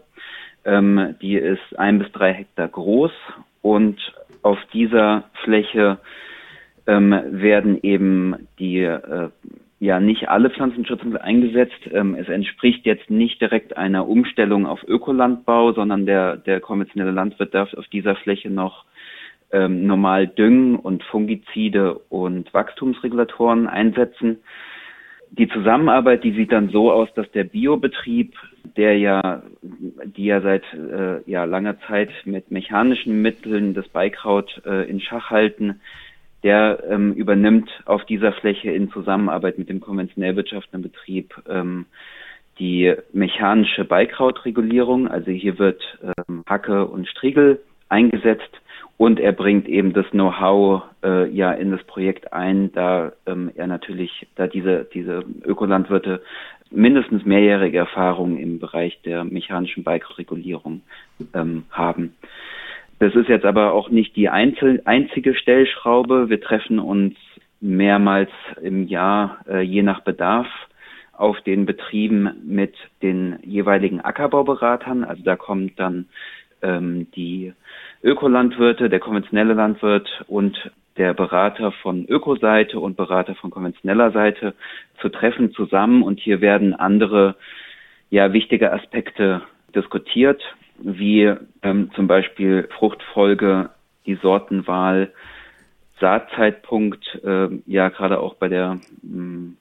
Ähm, 0.64 1.14
die 1.20 1.35
ist 1.35 1.78
ein 1.78 1.98
bis 1.98 2.11
drei 2.12 2.33
Hektar 2.33 2.68
groß 2.68 3.12
und 3.61 3.98
auf 4.40 4.57
dieser 4.72 5.24
Fläche 5.44 5.98
ähm, 6.87 7.11
werden 7.31 7.79
eben 7.83 8.49
die 8.59 8.81
äh, 8.81 9.31
ja 9.81 10.01
nicht 10.01 10.29
alle 10.29 10.51
Pflanzenschutzmittel 10.51 11.20
eingesetzt. 11.20 11.88
Ähm, 11.92 12.14
es 12.14 12.29
entspricht 12.29 12.87
jetzt 12.87 13.11
nicht 13.11 13.40
direkt 13.40 13.77
einer 13.77 14.09
Umstellung 14.09 14.66
auf 14.66 14.83
Ökolandbau, 14.87 15.73
sondern 15.73 16.07
der, 16.07 16.37
der 16.37 16.61
konventionelle 16.61 17.12
Landwirt 17.12 17.55
darf 17.55 17.73
auf 17.75 17.87
dieser 17.88 18.16
Fläche 18.16 18.51
noch 18.51 18.85
ähm, 19.53 19.87
normal 19.87 20.27
Düngen 20.27 20.77
und 20.77 21.03
Fungizide 21.05 21.94
und 22.09 22.53
Wachstumsregulatoren 22.53 23.68
einsetzen. 23.68 24.38
die 25.31 25.49
Zusammenarbeit, 25.49 26.23
die 26.23 26.33
sieht 26.33 26.53
dann 26.53 26.68
so 26.68 26.92
aus, 26.92 27.09
dass 27.14 27.31
der 27.33 27.44
Biobetrieb, 27.44 28.35
der 28.77 28.99
ja, 28.99 29.42
die 29.62 30.27
ja 30.27 30.40
seit 30.40 30.64
äh, 30.73 31.29
ja, 31.31 31.44
langer 31.44 31.79
Zeit 31.88 32.11
mit 32.25 32.51
mechanischen 32.51 33.20
Mitteln 33.20 33.75
das 33.75 33.88
Beikraut 33.88 34.62
äh, 34.64 34.88
in 34.88 35.01
Schach 35.01 35.31
halten, 35.31 35.81
der 36.44 36.85
ähm, 36.88 37.14
übernimmt 37.14 37.70
auf 37.87 38.04
dieser 38.04 38.33
Fläche 38.33 38.70
in 38.70 38.90
Zusammenarbeit 38.90 39.59
mit 39.59 39.68
dem 39.68 39.80
konventionell 39.80 40.37
wirtschaftenden 40.37 40.83
Betrieb 40.83 41.35
ähm, 41.48 41.87
die 42.59 42.94
mechanische 43.12 43.85
Beikrautregulierung. 43.85 45.09
Also 45.09 45.30
hier 45.33 45.59
wird 45.59 45.83
ähm, 46.02 46.44
Hacke 46.46 46.87
und 46.87 47.09
Striegel 47.09 47.61
eingesetzt 47.88 48.61
und 48.96 49.18
er 49.18 49.33
bringt 49.33 49.68
eben 49.68 49.92
das 49.92 50.07
Know-how 50.11 50.83
äh, 51.02 51.28
ja 51.30 51.52
in 51.52 51.70
das 51.70 51.83
Projekt 51.85 52.33
ein, 52.33 52.70
da 52.72 53.12
ähm, 53.26 53.50
er 53.57 53.66
natürlich, 53.66 54.26
da 54.37 54.46
diese, 54.46 54.87
diese 54.92 55.24
Ökolandwirte 55.44 56.22
mindestens 56.70 57.24
mehrjährige 57.24 57.78
Erfahrung 57.78 58.37
im 58.37 58.59
Bereich 58.59 59.00
der 59.02 59.24
mechanischen 59.24 59.83
Bikeregulierung 59.83 60.83
ähm, 61.35 61.64
haben. 61.70 62.14
Das 63.05 63.14
ist 63.14 63.29
jetzt 63.29 63.45
aber 63.45 63.75
auch 63.75 63.90
nicht 63.90 64.17
die 64.17 64.31
einzel 64.31 64.81
einzige 64.87 65.35
Stellschraube. 65.35 66.31
Wir 66.31 66.40
treffen 66.40 66.79
uns 66.79 67.14
mehrmals 67.61 68.31
im 68.62 68.88
Jahr, 68.88 69.40
äh, 69.47 69.61
je 69.61 69.83
nach 69.83 70.01
Bedarf, 70.01 70.47
auf 71.12 71.38
den 71.43 71.67
Betrieben 71.67 72.31
mit 72.47 72.75
den 73.03 73.38
jeweiligen 73.43 74.01
Ackerbauberatern. 74.01 75.05
Also 75.05 75.23
da 75.23 75.37
kommt 75.37 75.79
dann 75.79 76.07
ähm, 76.62 77.09
die 77.14 77.53
Ökolandwirte, 78.03 78.88
der 78.88 79.01
konventionelle 79.01 79.53
Landwirt 79.53 80.25
und 80.27 80.73
der 80.97 81.12
Berater 81.12 81.73
von 81.73 82.07
Ökoseite 82.07 82.81
und 82.81 82.97
Berater 82.97 83.35
von 83.35 83.51
konventioneller 83.51 84.12
Seite 84.12 84.55
zu 85.03 85.11
treffen 85.11 85.53
zusammen 85.53 86.03
und 86.03 86.21
hier 86.21 86.40
werden 86.40 86.73
andere 86.73 87.37
ja 88.09 88.33
wichtige 88.33 88.73
Aspekte 88.73 89.43
diskutiert, 89.75 90.43
wie 90.78 91.32
ähm, 91.62 91.90
zum 91.94 92.06
Beispiel 92.06 92.68
Fruchtfolge, 92.78 93.70
die 94.06 94.16
Sortenwahl, 94.16 95.12
Saatzeitpunkt, 96.00 97.20
äh, 97.24 97.48
ja 97.66 97.88
gerade 97.88 98.20
auch 98.20 98.34
bei 98.34 98.48
der 98.48 98.80
mh, 99.02 99.12
mm, 99.12 99.56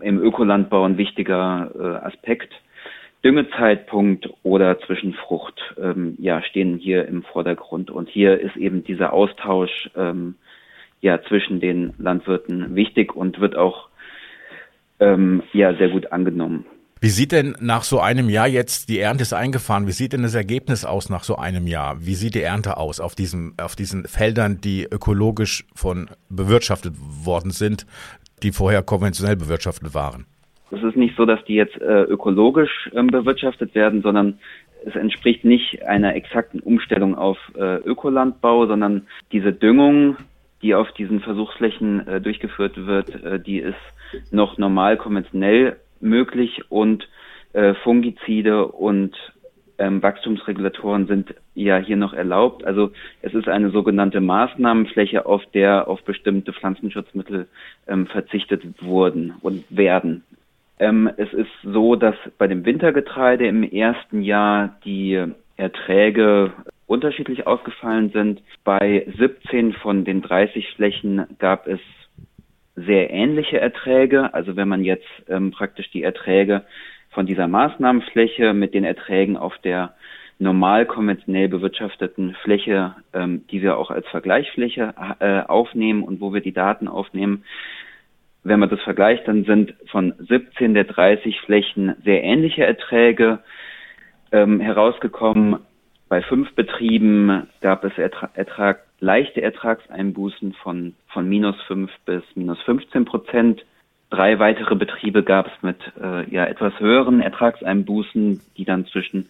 im 0.00 0.18
Ökolandbau 0.20 0.84
ein 0.84 0.98
wichtiger 0.98 1.70
äh, 1.78 2.06
Aspekt. 2.06 2.52
Düngezeitpunkt 3.24 4.28
oder 4.42 4.80
Zwischenfrucht 4.80 5.74
ähm, 5.80 6.16
ja, 6.18 6.42
stehen 6.42 6.78
hier 6.78 7.06
im 7.06 7.22
Vordergrund. 7.22 7.90
Und 7.90 8.08
hier 8.08 8.40
ist 8.40 8.56
eben 8.56 8.82
dieser 8.82 9.12
Austausch 9.12 9.90
ähm, 9.96 10.34
ja, 11.00 11.22
zwischen 11.22 11.60
den 11.60 11.94
Landwirten 11.98 12.74
wichtig 12.74 13.14
und 13.14 13.40
wird 13.40 13.54
auch 13.56 13.88
ähm, 14.98 15.42
ja, 15.52 15.74
sehr 15.74 15.90
gut 15.90 16.10
angenommen. 16.10 16.66
Wie 17.02 17.08
sieht 17.08 17.32
denn 17.32 17.56
nach 17.60 17.82
so 17.82 17.98
einem 17.98 18.28
Jahr 18.28 18.46
jetzt, 18.46 18.88
die 18.88 19.00
Ernte 19.00 19.22
ist 19.22 19.32
eingefahren, 19.32 19.88
wie 19.88 19.90
sieht 19.90 20.12
denn 20.12 20.22
das 20.22 20.36
Ergebnis 20.36 20.84
aus 20.84 21.10
nach 21.10 21.24
so 21.24 21.34
einem 21.34 21.66
Jahr? 21.66 21.96
Wie 21.98 22.14
sieht 22.14 22.36
die 22.36 22.42
Ernte 22.42 22.76
aus 22.76 23.00
auf 23.00 23.16
diesen, 23.16 23.54
auf 23.60 23.74
diesen 23.74 24.04
Feldern, 24.04 24.60
die 24.60 24.84
ökologisch 24.84 25.64
von 25.74 26.08
bewirtschaftet 26.28 26.94
worden 26.96 27.50
sind, 27.50 27.86
die 28.44 28.52
vorher 28.52 28.84
konventionell 28.84 29.34
bewirtschaftet 29.34 29.94
waren? 29.94 30.26
Es 30.70 30.80
ist 30.84 30.96
nicht 30.96 31.16
so, 31.16 31.26
dass 31.26 31.44
die 31.46 31.54
jetzt 31.54 31.76
äh, 31.80 32.02
ökologisch 32.02 32.88
ähm, 32.94 33.08
bewirtschaftet 33.08 33.74
werden, 33.74 34.02
sondern 34.02 34.38
es 34.86 34.94
entspricht 34.94 35.44
nicht 35.44 35.84
einer 35.84 36.14
exakten 36.14 36.60
Umstellung 36.60 37.16
auf 37.16 37.36
äh, 37.56 37.78
Ökolandbau, 37.78 38.68
sondern 38.68 39.08
diese 39.32 39.52
Düngung, 39.52 40.18
die 40.62 40.76
auf 40.76 40.92
diesen 40.92 41.18
Versuchsflächen 41.18 42.06
äh, 42.06 42.20
durchgeführt 42.20 42.76
wird, 42.86 43.24
äh, 43.24 43.40
die 43.40 43.58
ist 43.58 43.74
noch 44.30 44.56
normal 44.56 44.96
konventionell 44.96 45.78
möglich 46.02 46.70
und 46.70 47.08
äh, 47.52 47.74
Fungizide 47.74 48.66
und 48.66 49.14
ähm, 49.78 50.02
Wachstumsregulatoren 50.02 51.06
sind 51.06 51.34
ja 51.54 51.76
hier 51.78 51.96
noch 51.96 52.12
erlaubt. 52.12 52.64
Also 52.64 52.92
es 53.20 53.34
ist 53.34 53.48
eine 53.48 53.70
sogenannte 53.70 54.20
Maßnahmenfläche, 54.20 55.26
auf 55.26 55.42
der 55.54 55.88
auf 55.88 56.02
bestimmte 56.02 56.52
Pflanzenschutzmittel 56.52 57.48
ähm, 57.88 58.06
verzichtet 58.06 58.62
wurden 58.80 59.34
und 59.40 59.64
werden. 59.70 60.22
Ähm, 60.78 61.10
es 61.16 61.32
ist 61.32 61.50
so, 61.62 61.96
dass 61.96 62.14
bei 62.38 62.46
dem 62.46 62.64
Wintergetreide 62.64 63.46
im 63.46 63.62
ersten 63.62 64.22
Jahr 64.22 64.76
die 64.84 65.22
Erträge 65.56 66.52
unterschiedlich 66.86 67.46
ausgefallen 67.46 68.10
sind. 68.10 68.42
Bei 68.64 69.06
17 69.18 69.72
von 69.74 70.04
den 70.04 70.22
30 70.22 70.70
Flächen 70.74 71.26
gab 71.38 71.66
es 71.66 71.80
sehr 72.76 73.10
ähnliche 73.10 73.60
Erträge. 73.60 74.32
Also 74.34 74.56
wenn 74.56 74.68
man 74.68 74.84
jetzt 74.84 75.08
ähm, 75.28 75.50
praktisch 75.50 75.90
die 75.90 76.02
Erträge 76.02 76.62
von 77.10 77.26
dieser 77.26 77.46
Maßnahmenfläche 77.48 78.54
mit 78.54 78.74
den 78.74 78.84
Erträgen 78.84 79.36
auf 79.36 79.56
der 79.58 79.94
normal 80.38 80.86
konventionell 80.86 81.48
bewirtschafteten 81.48 82.34
Fläche, 82.42 82.96
ähm, 83.12 83.46
die 83.50 83.62
wir 83.62 83.76
auch 83.76 83.90
als 83.90 84.06
Vergleichsfläche 84.08 84.94
äh, 85.20 85.40
aufnehmen 85.42 86.02
und 86.02 86.20
wo 86.20 86.32
wir 86.34 86.40
die 86.40 86.52
Daten 86.52 86.88
aufnehmen, 86.88 87.44
wenn 88.44 88.58
man 88.58 88.68
das 88.68 88.80
vergleicht, 88.80 89.28
dann 89.28 89.44
sind 89.44 89.74
von 89.90 90.14
17 90.18 90.74
der 90.74 90.84
30 90.84 91.40
Flächen 91.42 91.94
sehr 92.04 92.24
ähnliche 92.24 92.64
Erträge 92.64 93.38
ähm, 94.32 94.58
herausgekommen. 94.60 95.60
Bei 96.08 96.22
fünf 96.22 96.52
Betrieben 96.54 97.46
gab 97.60 97.84
es 97.84 97.96
Ertrag, 97.96 98.30
Ertrag, 98.34 98.80
leichte 99.02 99.42
Ertragseinbußen 99.42 100.54
von, 100.54 100.94
von 101.08 101.28
minus 101.28 101.60
fünf 101.62 101.90
bis 102.06 102.22
minus 102.34 102.62
15 102.62 103.04
Prozent. 103.04 103.64
Drei 104.10 104.38
weitere 104.38 104.76
Betriebe 104.76 105.24
gab 105.24 105.48
es 105.48 105.62
mit 105.62 105.76
äh, 106.00 106.30
ja, 106.32 106.46
etwas 106.46 106.78
höheren 106.78 107.20
Ertragseinbußen, 107.20 108.40
die 108.56 108.64
dann 108.64 108.86
zwischen 108.86 109.28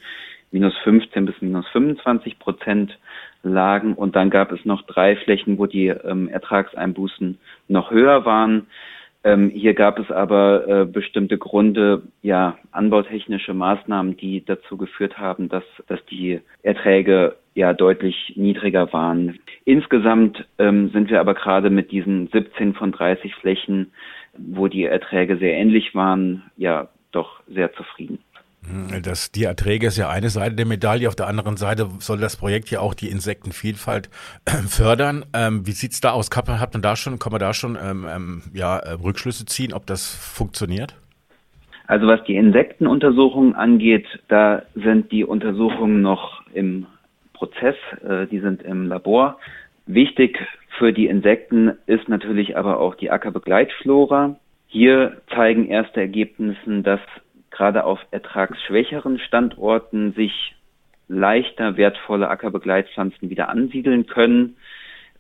minus 0.51 0.77
15 0.85 1.25
bis 1.25 1.41
minus 1.41 1.67
25 1.69 2.39
Prozent 2.39 2.99
lagen. 3.43 3.95
Und 3.95 4.15
dann 4.15 4.29
gab 4.29 4.53
es 4.53 4.63
noch 4.67 4.83
drei 4.83 5.17
Flächen, 5.17 5.57
wo 5.57 5.65
die 5.65 5.87
ähm, 5.87 6.29
Ertragseinbußen 6.29 7.39
noch 7.69 7.91
höher 7.91 8.27
waren. 8.27 8.67
Ähm, 9.25 9.51
hier 9.51 9.75
gab 9.75 9.99
es 9.99 10.11
aber 10.11 10.67
äh, 10.67 10.85
bestimmte 10.85 11.39
Gründe, 11.39 12.03
ja, 12.23 12.59
anbautechnische 12.73 13.55
Maßnahmen, 13.55 14.17
die 14.17 14.45
dazu 14.45 14.77
geführt 14.77 15.19
haben, 15.19 15.49
dass, 15.49 15.65
dass 15.87 16.05
die 16.07 16.41
Erträge 16.63 17.37
ja 17.55 17.73
deutlich 17.73 18.33
niedriger 18.37 18.93
waren. 18.93 19.39
Insgesamt 19.65 20.45
ähm, 20.59 20.91
sind 20.91 21.11
wir 21.11 21.21
aber 21.21 21.35
gerade 21.35 21.71
mit 21.71 21.93
diesen 21.93 22.29
17 22.29 22.75
von 22.75 22.91
30 22.91 23.35
Flächen, 23.37 23.93
wo 24.37 24.67
die 24.67 24.85
Erträge 24.85 25.37
sehr 25.37 25.55
ähnlich 25.55 25.95
waren, 25.95 26.51
ja, 26.57 26.89
doch 27.13 27.41
sehr 27.47 27.73
zufrieden. 27.75 28.19
Das, 29.03 29.33
die 29.33 29.43
Erträge 29.45 29.89
ist 29.89 29.97
ja 29.97 30.09
eine 30.09 30.29
Seite 30.29 30.55
der 30.55 30.67
Medaille. 30.67 31.09
Auf 31.09 31.17
der 31.17 31.27
anderen 31.27 31.57
Seite 31.57 31.89
soll 31.99 32.19
das 32.19 32.37
Projekt 32.37 32.71
ja 32.71 32.79
auch 32.79 32.95
die 32.95 33.09
Insektenvielfalt 33.09 34.09
fördern. 34.69 35.25
Ähm, 35.35 35.67
wie 35.67 35.73
sieht's 35.73 36.01
da 36.01 36.13
aus? 36.13 36.31
Kann 36.31 36.45
man, 36.47 36.61
hat 36.61 36.73
man 36.73 36.81
da 36.81 36.95
schon, 36.95 37.19
kann 37.19 37.33
man 37.33 37.41
da 37.41 37.55
schon 37.55 37.77
ähm, 37.83 38.07
ähm, 38.09 38.43
ja, 38.55 38.79
äh, 38.79 38.93
Rückschlüsse 38.93 39.47
ziehen, 39.47 39.73
ob 39.73 39.87
das 39.87 40.15
funktioniert? 40.15 40.95
Also 41.89 42.07
was 42.07 42.23
die 42.25 42.37
Insektenuntersuchungen 42.37 43.55
angeht, 43.55 44.07
da 44.29 44.63
sind 44.75 45.11
die 45.11 45.25
Untersuchungen 45.25 46.01
noch 46.01 46.43
im 46.55 46.87
Prozess, 47.33 47.75
äh, 48.09 48.27
die 48.29 48.39
sind 48.39 48.63
im 48.63 48.87
Labor. 48.87 49.39
Wichtig 49.87 50.39
für 50.79 50.93
die 50.93 51.09
Insekten 51.09 51.73
ist 51.87 52.09
natürlich 52.09 52.57
aber 52.57 52.79
auch 52.79 52.95
die 52.95 53.11
Ackerbegleitflora. 53.11 54.37
Hier 54.69 55.21
zeigen 55.35 55.67
erste 55.67 56.01
Ergebnisse, 56.01 56.83
dass 56.83 57.01
gerade 57.53 57.85
auf 57.85 58.01
ertragsschwächeren 58.11 59.19
Standorten 59.19 60.13
sich 60.15 60.55
leichter 61.09 61.77
wertvolle 61.77 62.29
Ackerbegleitpflanzen 62.29 63.31
wieder 63.31 63.49
ansiedeln 63.49 64.07
können. 64.07 64.57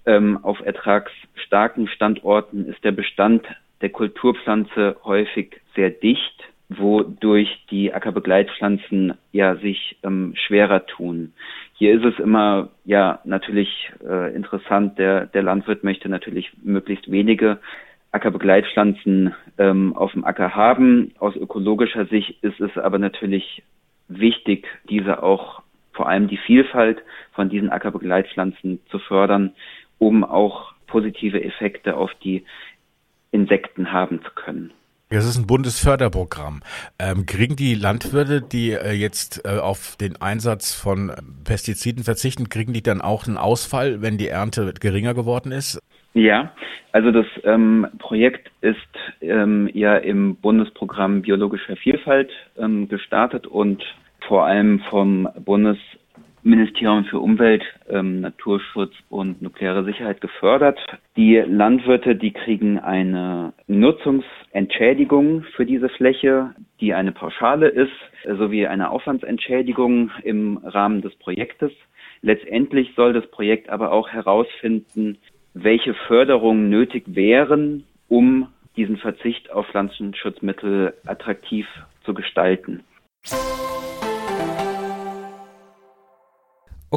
Ähm, 0.05 0.38
auf 0.42 0.61
ertragsstarken 0.61 1.87
Standorten 1.87 2.66
ist 2.66 2.83
der 2.83 2.92
Bestand 2.92 3.47
der 3.83 3.90
Kulturpflanze 3.90 4.97
häufig 5.05 5.61
sehr 5.77 5.90
dicht, 5.90 6.42
wodurch 6.68 7.66
die 7.71 7.92
Ackerbegleitpflanzen 7.92 9.14
ja 9.33 9.57
sich 9.57 9.99
ähm, 10.03 10.35
schwerer 10.35 10.87
tun. 10.87 11.35
Hier 11.75 11.95
ist 11.95 12.05
es 12.05 12.18
immer 12.18 12.71
ja 12.85 13.21
natürlich 13.25 13.92
äh, 14.05 14.35
interessant, 14.35 14.99
der, 14.99 15.27
der 15.27 15.42
Landwirt 15.42 15.85
möchte 15.85 16.09
natürlich 16.09 16.51
möglichst 16.62 17.11
wenige 17.11 17.59
Ackerbegleitpflanzen 18.12 19.35
ähm, 19.59 19.96
auf 19.96 20.12
dem 20.12 20.25
Acker 20.25 20.55
haben. 20.55 21.12
Aus 21.18 21.35
ökologischer 21.35 22.07
Sicht 22.07 22.42
ist 22.42 22.61
es 22.61 22.77
aber 22.77 22.98
natürlich 22.98 23.62
wichtig, 24.09 24.66
diese 24.88 25.22
auch 25.22 25.62
vor 25.92 26.09
allem 26.09 26.29
die 26.29 26.38
Vielfalt 26.38 27.03
von 27.33 27.48
diesen 27.48 27.70
Ackerbegleitpflanzen 27.70 28.81
zu 28.90 28.98
fördern, 28.98 29.53
um 29.98 30.25
auch 30.25 30.72
positive 30.87 31.42
Effekte 31.42 31.96
auf 31.96 32.11
die 32.22 32.44
Insekten 33.31 33.92
haben 33.92 34.22
zu 34.22 34.31
können. 34.35 34.72
Das 35.09 35.27
ist 35.27 35.37
ein 35.37 35.46
Bundesförderprogramm. 35.46 36.62
Ähm, 36.98 37.27
kriegen 37.27 37.55
die 37.55 37.75
Landwirte, 37.75 38.40
die 38.40 38.72
äh, 38.72 38.92
jetzt 38.92 39.44
äh, 39.44 39.59
auf 39.59 39.96
den 39.96 40.16
Einsatz 40.22 40.72
von 40.72 41.12
Pestiziden 41.44 42.03
verzichten, 42.03 42.48
kriegen 42.48 42.72
die 42.72 42.83
dann 42.83 43.03
auch 43.03 43.27
einen 43.27 43.37
Ausfall, 43.37 44.01
wenn 44.01 44.16
die 44.16 44.29
Ernte 44.29 44.72
geringer 44.81 45.12
geworden 45.12 45.53
ist? 45.53 45.79
Ja, 46.14 46.53
also 46.92 47.11
das 47.11 47.27
ähm, 47.44 47.87
Projekt 47.98 48.51
ist 48.61 48.77
ähm, 49.22 49.70
ja 49.72 49.96
im 49.96 50.37
Bundesprogramm 50.37 51.22
biologischer 51.22 51.77
Vielfalt 51.77 52.31
ähm, 52.59 52.88
gestartet 52.88 53.46
und 53.46 53.83
vor 54.29 54.44
allem 54.44 54.81
vom 54.90 55.29
Bundes 55.44 55.79
Ministerium 56.44 57.05
für 57.05 57.20
Umwelt, 57.20 57.62
ähm, 57.88 58.20
Naturschutz 58.20 58.92
und 59.09 59.40
nukleare 59.40 59.85
Sicherheit 59.85 60.20
gefördert. 60.20 60.79
Die 61.16 61.37
Landwirte, 61.37 62.16
die 62.16 62.33
kriegen 62.33 62.81
eine 62.81 63.53
Nutzungsentschädigung 63.68 65.44
für 65.55 65.64
diese 65.64 65.88
Fläche, 65.88 66.55
die 66.81 66.94
eine 66.94 67.12
Pauschale 67.12 67.68
ist, 67.68 67.92
sowie 68.27 68.66
eine 68.66 68.90
Aufwandsentschädigung 68.90 70.11
im 70.25 70.59
Rahmen 70.64 71.01
des 71.01 71.14
Projektes. 71.16 71.70
Letztendlich 72.22 72.92
soll 72.96 73.12
das 73.12 73.27
Projekt 73.31 73.68
aber 73.68 73.92
auch 73.92 74.09
herausfinden, 74.09 75.18
welche 75.55 75.95
Förderungen 75.95 76.69
nötig 76.69 77.05
wären, 77.07 77.85
um 78.09 78.49
diesen 78.77 78.97
Verzicht 78.97 79.51
auf 79.51 79.67
Pflanzenschutzmittel 79.69 80.95
attraktiv 81.05 81.67
zu 82.05 82.15
gestalten. 82.15 82.83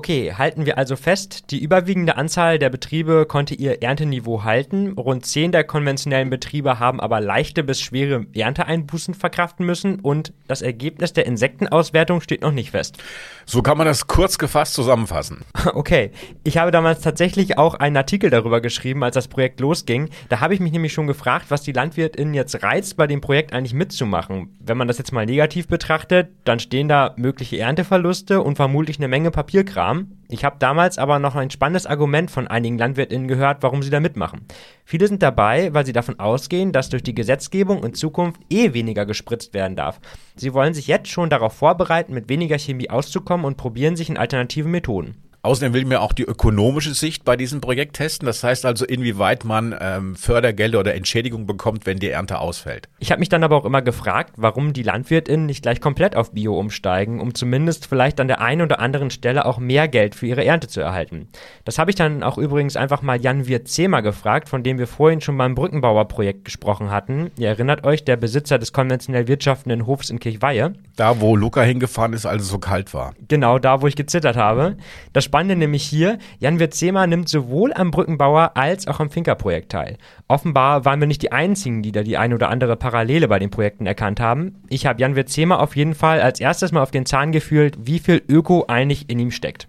Okay, 0.06 0.34
halten 0.38 0.68
wir 0.68 0.78
also 0.78 0.96
fest, 0.98 1.46
die 1.50 1.58
überwiegende 1.58 2.16
Anzahl 2.16 2.60
der 2.60 2.70
Betriebe 2.70 3.26
konnte 3.26 3.56
ihr 3.56 3.82
Ernteniveau 3.82 4.44
halten, 4.44 4.92
rund 4.92 5.26
zehn 5.26 5.52
der 5.52 5.64
konventionellen 5.64 6.30
Betriebe 6.30 6.78
haben 6.78 7.00
aber 7.00 7.22
leichte 7.22 7.64
bis 7.64 7.82
schwere 7.82 8.28
Ernteeinbußen 8.36 9.16
verkraften 9.16 9.66
müssen 9.66 10.00
und 10.02 10.32
das 10.48 10.62
Ergebnis 10.62 11.14
der 11.14 11.26
Insektenauswertung 11.26 12.22
steht 12.22 12.44
noch 12.44 12.52
nicht 12.52 12.70
fest. 12.70 13.00
So 13.48 13.64
kann 13.64 13.80
man 13.80 13.88
das 13.88 14.06
kurz 14.06 14.38
gefasst 14.38 14.76
zusammenfassen. 14.76 15.44
Okay, 15.74 16.12
ich 16.44 16.58
habe 16.58 16.70
damals 16.72 17.02
tatsächlich 17.02 17.58
auch 17.58 17.74
einen 17.74 17.98
Artikel 17.98 18.30
darüber 18.30 18.62
geschrieben, 18.62 19.04
als 19.04 19.16
das 19.16 19.28
Projekt 19.28 19.60
losging. 19.60 20.10
Da 20.30 20.40
habe 20.40 20.54
ich 20.54 20.60
mich 20.60 20.72
nämlich 20.72 20.94
schon 20.94 21.08
gefragt, 21.08 21.48
was 21.50 21.64
die 21.64 21.72
LandwirtInnen 21.72 22.34
jetzt 22.34 22.62
reizt, 22.64 22.96
bei 22.96 23.08
dem 23.08 23.20
Projekt 23.20 23.52
eigentlich 23.52 23.74
mitzumachen. 23.74 24.56
Wenn 24.60 24.78
man 24.78 24.88
das 24.88 25.00
jetzt 25.00 25.12
mal 25.12 25.26
negativ 25.26 25.68
betrachtet, 25.68 26.30
dann 26.44 26.60
stehen 26.60 26.88
da 26.88 27.14
mögliche 27.18 27.58
Ernteverluste 27.58 28.42
und 28.42 28.56
vermutlich 28.56 29.00
eine 29.00 29.08
Menge 29.08 29.32
Papierkram 29.32 29.95
Kram. 29.96 30.18
Ich 30.28 30.44
habe 30.44 30.58
damals 30.60 30.98
aber 30.98 31.20
noch 31.20 31.36
ein 31.36 31.52
spannendes 31.52 31.86
Argument 31.86 32.32
von 32.32 32.48
einigen 32.48 32.78
LandwirtInnen 32.78 33.28
gehört, 33.28 33.62
warum 33.62 33.84
sie 33.84 33.90
da 33.90 34.00
mitmachen. 34.00 34.42
Viele 34.84 35.08
sind 35.08 35.22
dabei, 35.22 35.74
weil 35.74 35.86
sie 35.86 35.94
davon 35.94 36.20
ausgehen, 36.20 36.72
dass 36.72 36.90
durch 36.90 37.04
die 37.04 37.16
Gesetzgebung 37.16 37.84
in 37.84 37.94
Zukunft 37.94 38.42
eh 38.50 38.74
weniger 38.74 39.06
gespritzt 39.06 39.54
werden 39.54 39.76
darf. 39.76 40.00
Sie 40.36 40.54
wollen 40.54 40.74
sich 40.74 40.88
jetzt 40.88 41.10
schon 41.10 41.30
darauf 41.30 41.54
vorbereiten, 41.54 42.14
mit 42.14 42.28
weniger 42.28 42.58
Chemie 42.58 42.90
auszukommen 42.90 43.46
und 43.46 43.58
probieren 43.58 43.96
sich 43.96 44.10
in 44.10 44.18
alternative 44.18 44.68
Methoden. 44.68 45.16
Außerdem 45.46 45.74
will 45.74 45.86
mir 45.86 46.02
auch 46.02 46.12
die 46.12 46.24
ökonomische 46.24 46.96
Sicht 46.96 47.24
bei 47.24 47.38
diesem 47.38 47.62
Projekt 47.62 47.98
testen. 47.98 48.26
Das 48.26 48.44
heißt 48.44 48.66
also, 48.66 48.84
inwieweit 48.84 49.46
man 49.46 49.76
ähm, 49.80 50.16
Fördergelder 50.16 50.80
oder 50.80 50.96
Entschädigung 50.96 51.46
bekommt, 51.46 51.86
wenn 51.86 52.00
die 52.00 52.10
Ernte 52.10 52.40
ausfällt. 52.40 52.90
Ich 52.98 53.12
habe 53.12 53.20
mich 53.20 53.30
dann 53.30 53.44
aber 53.44 53.56
auch 53.56 53.66
immer 53.66 53.84
gefragt, 53.84 54.34
warum 54.38 54.74
die 54.74 54.82
LandwirtInnen 54.82 55.46
nicht 55.46 55.62
gleich 55.62 55.80
komplett 55.80 56.16
auf 56.16 56.32
Bio 56.32 56.58
umsteigen, 56.58 57.22
um 57.22 57.36
zumindest 57.36 57.86
vielleicht 57.86 58.20
an 58.20 58.28
der 58.28 58.42
einen 58.42 58.64
oder 58.64 58.80
anderen 58.80 59.12
Stelle 59.12 59.46
auch 59.46 59.60
mehr 59.60 59.88
Geld 59.88 60.16
für 60.16 60.26
ihre 60.26 60.44
Ernte 60.44 60.68
zu 60.68 60.82
erhalten. 60.82 61.28
Das 61.64 61.78
habe 61.78 61.92
ich 61.92 61.96
dann 61.96 62.24
auch 62.24 62.40
übrigens 62.40 62.76
einfach 62.76 63.04
mal 63.04 63.22
Jan 63.22 63.46
Wirtzema 63.46 64.02
gefragt, 64.02 64.50
von 64.50 64.64
dem 64.64 64.80
wir 64.80 64.88
vorhin 64.88 65.22
schon 65.22 65.38
beim 65.38 65.54
Brückenbauerprojekt 65.54 66.46
gesprochen 66.46 66.90
hatten. 66.90 67.30
Ihr 67.38 67.50
erinnert 67.50 67.86
euch, 67.86 68.04
der 68.04 68.18
Besitzer 68.18 68.58
des 68.58 68.74
konventionell 68.74 69.28
wirtschaftenden 69.28 69.86
Hofs 69.86 70.10
in 70.10 70.20
Kirchweihe. 70.20 70.74
Da, 70.96 71.22
wo 71.22 71.36
Luca 71.36 71.62
hingefahren 71.62 72.14
ist, 72.14 72.26
als 72.26 72.42
es 72.42 72.50
so 72.50 72.58
kalt 72.58 72.96
war. 72.96 73.14
Genau, 73.28 73.60
da, 73.60 73.84
wo 73.84 73.88
ich 73.88 73.96
gezittert 73.96 74.38
habe. 74.38 74.78
Das 75.14 75.35
Spannende 75.36 75.58
nämlich 75.58 75.84
hier, 75.84 76.18
Jan 76.40 76.60
Wirtzema 76.62 77.08
nimmt 77.08 77.28
sowohl 77.28 77.74
am 77.74 77.92
Brückenbauer 77.92 78.56
als 78.56 78.88
auch 78.88 79.02
am 79.02 79.10
Finca-Projekt 79.10 79.70
teil. 79.70 79.98
Offenbar 80.30 80.86
waren 80.86 81.02
wir 81.02 81.08
nicht 81.08 81.22
die 81.24 81.34
Einzigen, 81.34 81.82
die 81.82 81.92
da 81.92 82.04
die 82.04 82.16
ein 82.16 82.34
oder 82.34 82.48
andere 82.48 82.78
Parallele 82.78 83.28
bei 83.28 83.38
den 83.38 83.50
Projekten 83.50 83.86
erkannt 83.86 84.22
haben. 84.22 84.64
Ich 84.70 84.86
habe 84.86 85.02
Jan 85.02 85.18
Wirtzema 85.18 85.58
auf 85.58 85.76
jeden 85.76 85.94
Fall 85.94 86.22
als 86.22 86.40
erstes 86.40 86.72
mal 86.72 86.82
auf 86.82 86.92
den 86.92 87.06
Zahn 87.06 87.34
gefühlt, 87.34 87.76
wie 87.86 88.00
viel 88.00 88.24
Öko 88.30 88.64
eigentlich 88.70 89.10
in 89.10 89.20
ihm 89.20 89.30
steckt. 89.30 89.68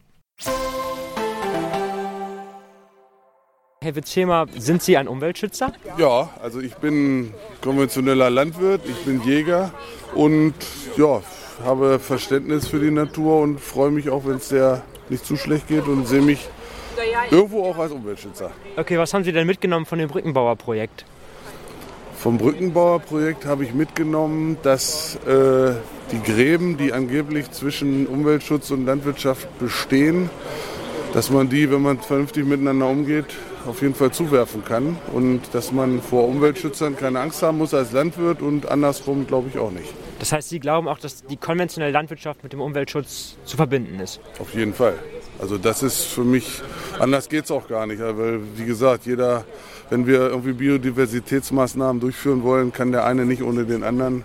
Herr 3.83 3.97
Witzema, 3.97 4.47
sind 4.57 4.83
Sie 4.83 4.97
ein 4.97 5.09
Umweltschützer? 5.09 5.73
Ja, 5.99 6.31
also 6.41 6.61
ich 6.61 6.77
bin 6.77 7.35
konventioneller 7.61 8.31
Landwirt, 8.31 8.83
ich 8.89 9.05
bin 9.05 9.21
Jäger 9.25 9.73
und 10.15 10.55
ja, 10.97 11.23
habe 11.65 11.99
Verständnis 11.99 12.69
für 12.69 12.79
die 12.79 12.93
Natur 12.93 13.41
und 13.41 13.61
freue 13.61 13.91
mich 13.91 14.11
auch, 14.11 14.27
wenn 14.27 14.37
es 14.37 14.51
der 14.51 14.85
nicht 15.11 15.25
zu 15.25 15.37
schlecht 15.37 15.69
geht 15.69 15.87
und 15.87 16.07
sehe 16.07 16.23
mich 16.23 16.49
irgendwo 17.31 17.65
auch 17.65 17.79
als 17.79 17.93
Umweltschützer. 17.93 18.51
Okay, 18.77 18.99
was 18.99 19.13
haben 19.13 19.25
Sie 19.25 19.33
denn 19.33 19.47
mitgenommen 19.47 19.87
von 19.87 19.99
dem 19.99 20.09
Brückenbauerprojekt? 20.09 21.05
Vom 22.17 22.39
Brückenbauerprojekt 22.39 23.45
habe 23.45 23.65
ich 23.65 23.75
mitgenommen, 23.75 24.57
dass 24.63 25.17
äh, 25.27 25.73
die 26.13 26.23
Gräben, 26.23 26.77
die 26.77 26.93
angeblich 26.93 27.51
zwischen 27.51 28.07
Umweltschutz 28.07 28.71
und 28.71 28.87
Landwirtschaft 28.87 29.47
bestehen, 29.59 30.31
dass 31.13 31.31
man 31.31 31.49
die, 31.49 31.71
wenn 31.71 31.83
man 31.83 31.99
vernünftig 31.99 32.45
miteinander 32.45 32.89
umgeht, 32.89 33.27
auf 33.67 33.83
jeden 33.83 33.95
Fall 33.95 34.13
zuwerfen 34.13 34.65
kann 34.65 34.97
und 35.13 35.43
dass 35.53 35.73
man 35.73 36.01
vor 36.01 36.27
Umweltschützern 36.27 36.97
keine 36.97 37.21
Angst 37.21 37.43
haben 37.43 37.59
muss 37.59 37.75
als 37.75 37.93
Landwirt 37.93 38.41
und 38.41 38.71
andersrum 38.71 39.27
glaube 39.27 39.49
ich 39.53 39.59
auch 39.59 39.71
nicht. 39.71 39.93
Das 40.19 40.33
heißt, 40.33 40.49
Sie 40.49 40.61
glauben 40.61 40.89
auch, 40.89 40.99
dass 40.99 41.25
die 41.25 41.37
konventionelle 41.37 41.93
Landwirtschaft 41.93 42.43
mit 42.43 42.53
dem 42.53 42.61
Umweltschutz 42.61 43.37
zu 43.45 43.57
verbinden 43.57 44.01
ist? 44.01 44.21
Auf 44.39 44.55
jeden 44.55 44.75
Fall. 44.75 44.99
Also 45.39 45.59
das 45.59 45.83
ist 45.83 46.05
für 46.05 46.25
mich, 46.25 46.63
anders 46.99 47.29
geht 47.29 47.45
es 47.45 47.51
auch 47.51 47.69
gar 47.69 47.87
nicht. 47.87 48.01
Weil, 48.01 48.41
wie 48.57 48.65
gesagt, 48.65 49.07
jeder, 49.07 49.45
wenn 49.91 50.07
wir 50.07 50.29
irgendwie 50.29 50.53
Biodiversitätsmaßnahmen 50.53 52.01
durchführen 52.01 52.43
wollen, 52.43 52.73
kann 52.73 52.93
der 52.93 53.05
eine 53.05 53.25
nicht 53.25 53.43
ohne 53.43 53.65
den 53.65 53.83
anderen. 53.83 54.25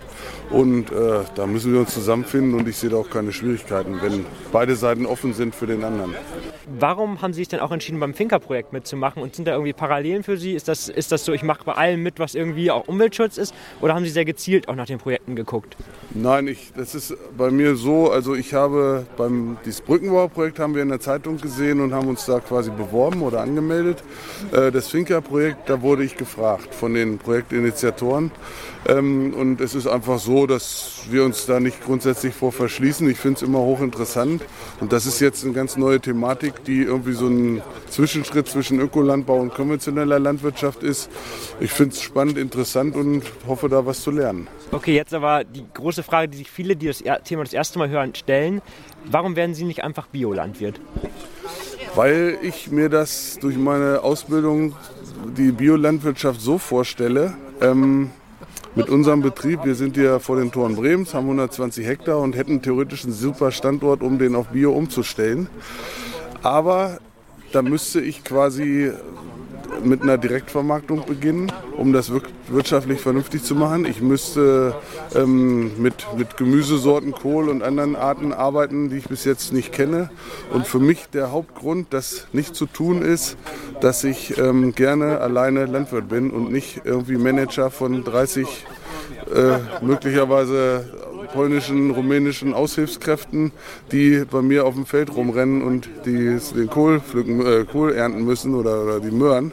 Und 0.50 0.90
äh, 0.92 1.20
da 1.34 1.46
müssen 1.46 1.72
wir 1.72 1.80
uns 1.80 1.94
zusammenfinden 1.94 2.54
und 2.54 2.68
ich 2.68 2.76
sehe 2.76 2.90
da 2.90 2.96
auch 2.96 3.08
keine 3.08 3.32
Schwierigkeiten, 3.32 3.98
wenn 4.02 4.26
beide 4.52 4.76
Seiten 4.76 5.06
offen 5.06 5.32
sind 5.32 5.54
für 5.54 5.66
den 5.66 5.82
anderen. 5.82 6.14
Warum 6.78 7.22
haben 7.22 7.32
Sie 7.32 7.40
sich 7.40 7.48
denn 7.48 7.60
auch 7.60 7.72
entschieden, 7.72 8.00
beim 8.00 8.14
Finca-Projekt 8.14 8.72
mitzumachen? 8.72 9.22
Und 9.22 9.34
sind 9.34 9.48
da 9.48 9.52
irgendwie 9.52 9.72
Parallelen 9.72 10.22
für 10.22 10.36
Sie? 10.36 10.52
Ist 10.52 10.68
das, 10.68 10.88
ist 10.88 11.10
das 11.10 11.24
so, 11.24 11.32
ich 11.32 11.42
mache 11.42 11.64
bei 11.64 11.72
allem 11.72 12.02
mit, 12.02 12.18
was 12.18 12.34
irgendwie 12.34 12.70
auch 12.70 12.86
Umweltschutz 12.86 13.38
ist? 13.38 13.54
Oder 13.80 13.94
haben 13.94 14.04
Sie 14.04 14.10
sehr 14.10 14.24
gezielt 14.24 14.68
auch 14.68 14.74
nach 14.74 14.86
den 14.86 14.98
Projekten 14.98 15.36
geguckt? 15.36 15.76
Nein, 16.14 16.48
ich, 16.48 16.72
das 16.76 16.94
ist 16.94 17.16
bei 17.36 17.50
mir 17.50 17.74
so, 17.74 18.10
also 18.10 18.34
ich 18.34 18.52
habe 18.54 19.06
beim 19.16 19.56
dieses 19.64 19.80
Brückenbauprojekt 19.80 20.58
haben 20.58 20.74
wir 20.74 20.82
in 20.82 20.90
der 20.90 21.00
Zeitung 21.00 21.38
gesehen 21.38 21.80
und 21.80 21.94
haben 21.94 22.08
uns 22.08 22.26
da 22.26 22.40
quasi 22.40 22.70
beworben 22.70 23.22
oder 23.22 23.40
angemeldet. 23.40 24.02
Äh, 24.52 24.70
das 24.70 24.88
Finca-Projekt, 24.88 25.51
da 25.66 25.82
wurde 25.82 26.04
ich 26.04 26.16
gefragt 26.16 26.74
von 26.74 26.94
den 26.94 27.18
Projektinitiatoren. 27.18 28.30
Ähm, 28.88 29.32
und 29.34 29.60
es 29.60 29.74
ist 29.74 29.86
einfach 29.86 30.18
so, 30.18 30.46
dass 30.46 31.02
wir 31.10 31.24
uns 31.24 31.46
da 31.46 31.60
nicht 31.60 31.84
grundsätzlich 31.84 32.34
vor 32.34 32.52
verschließen. 32.52 33.08
Ich 33.08 33.18
finde 33.18 33.36
es 33.36 33.42
immer 33.42 33.60
hochinteressant. 33.60 34.42
Und 34.80 34.92
das 34.92 35.06
ist 35.06 35.20
jetzt 35.20 35.44
eine 35.44 35.52
ganz 35.52 35.76
neue 35.76 36.00
Thematik, 36.00 36.64
die 36.64 36.82
irgendwie 36.82 37.12
so 37.12 37.28
ein 37.28 37.62
Zwischenschritt 37.88 38.48
zwischen 38.48 38.80
Ökolandbau 38.80 39.38
und 39.38 39.54
konventioneller 39.54 40.18
Landwirtschaft 40.18 40.82
ist. 40.82 41.10
Ich 41.60 41.70
finde 41.70 41.94
es 41.94 42.02
spannend, 42.02 42.38
interessant 42.38 42.96
und 42.96 43.22
hoffe 43.46 43.68
da 43.68 43.86
was 43.86 44.02
zu 44.02 44.10
lernen. 44.10 44.48
Okay, 44.72 44.94
jetzt 44.94 45.14
aber 45.14 45.44
die 45.44 45.64
große 45.74 46.02
Frage, 46.02 46.28
die 46.28 46.38
sich 46.38 46.50
viele, 46.50 46.74
die 46.74 46.86
das 46.86 47.02
Thema 47.24 47.44
das 47.44 47.52
erste 47.52 47.78
Mal 47.78 47.88
hören, 47.88 48.14
stellen. 48.14 48.62
Warum 49.04 49.36
werden 49.36 49.54
Sie 49.54 49.64
nicht 49.64 49.84
einfach 49.84 50.06
Biolandwirt? 50.08 50.80
Weil 51.94 52.38
ich 52.40 52.70
mir 52.70 52.88
das 52.88 53.38
durch 53.40 53.56
meine 53.56 54.02
Ausbildung, 54.02 54.74
die 55.36 55.52
Biolandwirtschaft 55.52 56.40
so 56.40 56.58
vorstelle, 56.58 57.34
ähm, 57.60 58.10
mit 58.74 58.88
unserem 58.88 59.20
Betrieb, 59.20 59.64
wir 59.64 59.74
sind 59.74 59.96
hier 59.96 60.18
vor 60.18 60.36
den 60.36 60.50
Toren 60.50 60.76
Bremens, 60.76 61.12
haben 61.12 61.24
120 61.24 61.86
Hektar 61.86 62.18
und 62.18 62.34
hätten 62.34 62.62
theoretisch 62.62 63.04
einen 63.04 63.12
super 63.12 63.50
Standort, 63.50 64.02
um 64.02 64.18
den 64.18 64.34
auf 64.34 64.48
Bio 64.48 64.72
umzustellen. 64.72 65.48
Aber 66.42 66.98
da 67.52 67.60
müsste 67.60 68.00
ich 68.00 68.24
quasi 68.24 68.90
mit 69.84 70.02
einer 70.02 70.18
Direktvermarktung 70.18 71.04
beginnen, 71.06 71.52
um 71.76 71.92
das 71.92 72.12
wirtschaftlich 72.48 73.00
vernünftig 73.00 73.42
zu 73.42 73.54
machen. 73.54 73.84
Ich 73.84 74.00
müsste 74.00 74.74
ähm, 75.14 75.80
mit, 75.80 76.06
mit 76.16 76.36
Gemüsesorten, 76.36 77.12
Kohl 77.12 77.48
und 77.48 77.62
anderen 77.62 77.96
Arten 77.96 78.32
arbeiten, 78.32 78.90
die 78.90 78.98
ich 78.98 79.08
bis 79.08 79.24
jetzt 79.24 79.52
nicht 79.52 79.72
kenne. 79.72 80.10
Und 80.52 80.66
für 80.66 80.78
mich 80.78 81.06
der 81.08 81.32
Hauptgrund, 81.32 81.88
das 81.90 82.26
nicht 82.32 82.54
zu 82.54 82.66
tun 82.66 83.02
ist, 83.02 83.36
dass 83.80 84.04
ich 84.04 84.38
ähm, 84.38 84.74
gerne 84.74 85.20
alleine 85.20 85.66
Landwirt 85.66 86.08
bin 86.08 86.30
und 86.30 86.52
nicht 86.52 86.82
irgendwie 86.84 87.16
Manager 87.16 87.70
von 87.70 88.04
30 88.04 88.66
äh, 89.34 89.84
möglicherweise 89.84 90.84
polnischen, 91.32 91.90
rumänischen 91.90 92.54
Aushilfskräften, 92.54 93.52
die 93.90 94.24
bei 94.30 94.42
mir 94.42 94.66
auf 94.66 94.74
dem 94.74 94.86
Feld 94.86 95.14
rumrennen 95.14 95.62
und 95.62 95.88
die 96.04 96.38
den 96.54 96.68
Kohl 96.68 97.00
pflücken, 97.00 97.44
äh, 97.44 97.64
Kohl 97.64 97.92
ernten 97.92 98.24
müssen 98.24 98.54
oder, 98.54 98.82
oder 98.82 99.00
die 99.00 99.10
Möhren. 99.10 99.52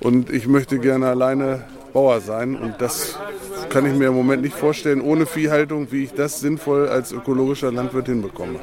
Und 0.00 0.30
ich 0.30 0.46
möchte 0.48 0.78
gerne 0.78 1.08
alleine 1.08 1.64
Bauer 1.92 2.20
sein 2.20 2.56
und 2.56 2.74
das 2.80 3.18
kann 3.68 3.86
ich 3.86 3.94
mir 3.94 4.08
im 4.08 4.14
Moment 4.14 4.42
nicht 4.42 4.56
vorstellen, 4.56 5.00
ohne 5.00 5.26
Viehhaltung, 5.26 5.92
wie 5.92 6.04
ich 6.04 6.12
das 6.12 6.40
sinnvoll 6.40 6.88
als 6.88 7.12
ökologischer 7.12 7.70
Landwirt 7.70 8.06
hinbekomme. 8.06 8.58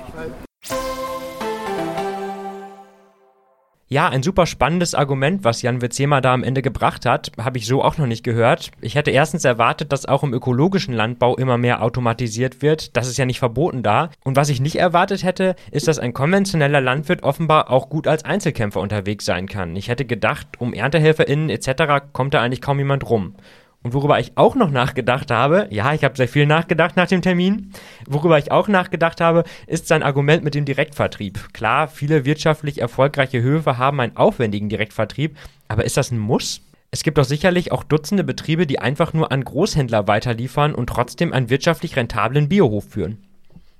Ja, 3.91 4.07
ein 4.07 4.21
super 4.21 4.45
spannendes 4.45 4.93
Argument, 4.93 5.43
was 5.43 5.63
Jan 5.63 5.81
Witzema 5.81 6.21
da 6.21 6.35
am 6.35 6.43
Ende 6.43 6.61
gebracht 6.61 7.07
hat, 7.07 7.31
habe 7.39 7.57
ich 7.57 7.65
so 7.65 7.83
auch 7.83 7.97
noch 7.97 8.05
nicht 8.05 8.23
gehört. 8.23 8.69
Ich 8.81 8.93
hätte 8.93 9.09
erstens 9.09 9.45
erwartet, 9.45 9.91
dass 9.91 10.05
auch 10.05 10.21
im 10.21 10.31
ökologischen 10.31 10.93
Landbau 10.93 11.35
immer 11.35 11.57
mehr 11.57 11.81
automatisiert 11.81 12.61
wird. 12.61 12.95
Das 12.95 13.07
ist 13.07 13.17
ja 13.17 13.25
nicht 13.25 13.39
verboten 13.39 13.81
da. 13.81 14.11
Und 14.23 14.35
was 14.35 14.49
ich 14.49 14.61
nicht 14.61 14.75
erwartet 14.75 15.23
hätte, 15.23 15.55
ist, 15.71 15.87
dass 15.87 15.97
ein 15.97 16.13
konventioneller 16.13 16.81
Landwirt 16.81 17.23
offenbar 17.23 17.71
auch 17.71 17.89
gut 17.89 18.05
als 18.05 18.25
Einzelkämpfer 18.25 18.79
unterwegs 18.79 19.25
sein 19.25 19.47
kann. 19.47 19.75
Ich 19.75 19.87
hätte 19.87 20.05
gedacht, 20.05 20.47
um 20.59 20.71
ErntehelferInnen 20.75 21.49
etc. 21.49 22.11
kommt 22.13 22.35
da 22.35 22.41
eigentlich 22.41 22.61
kaum 22.61 22.77
jemand 22.77 23.09
rum. 23.09 23.33
Und 23.81 23.93
worüber 23.93 24.19
ich 24.19 24.33
auch 24.35 24.55
noch 24.55 24.71
nachgedacht 24.71 25.31
habe, 25.31 25.67
ja, 25.69 25.93
ich 25.93 26.03
habe 26.03 26.17
sehr 26.17 26.27
viel 26.27 26.45
nachgedacht 26.45 26.97
nach 26.97 27.07
dem 27.07 27.21
Termin, 27.21 27.71
worüber 28.05 28.37
ich 28.37 28.51
auch 28.51 28.67
nachgedacht 28.67 29.21
habe, 29.21 29.45
ist 29.67 29.87
sein 29.87 30.03
Argument 30.03 30.43
mit 30.43 30.53
dem 30.53 30.65
Direktvertrieb. 30.65 31.53
Klar, 31.53 31.87
viele 31.87 32.25
wirtschaftlich 32.25 32.81
erfolgreiche 32.81 33.41
Höfe 33.41 33.77
haben 33.77 34.01
einen 34.01 34.17
aufwendigen 34.17 34.67
Direktvertrieb, 34.67 35.37
aber 35.69 35.85
ist 35.85 35.95
das 35.95 36.11
ein 36.11 36.19
Muss? 36.19 36.61
Es 36.91 37.03
gibt 37.03 37.17
doch 37.17 37.23
sicherlich 37.23 37.71
auch 37.71 37.83
Dutzende 37.83 38.23
Betriebe, 38.23 38.67
die 38.67 38.79
einfach 38.79 39.13
nur 39.13 39.31
an 39.31 39.43
Großhändler 39.43 40.07
weiterliefern 40.07 40.75
und 40.75 40.87
trotzdem 40.87 41.31
einen 41.31 41.49
wirtschaftlich 41.49 41.95
rentablen 41.95 42.49
Biohof 42.49 42.89
führen. 42.89 43.23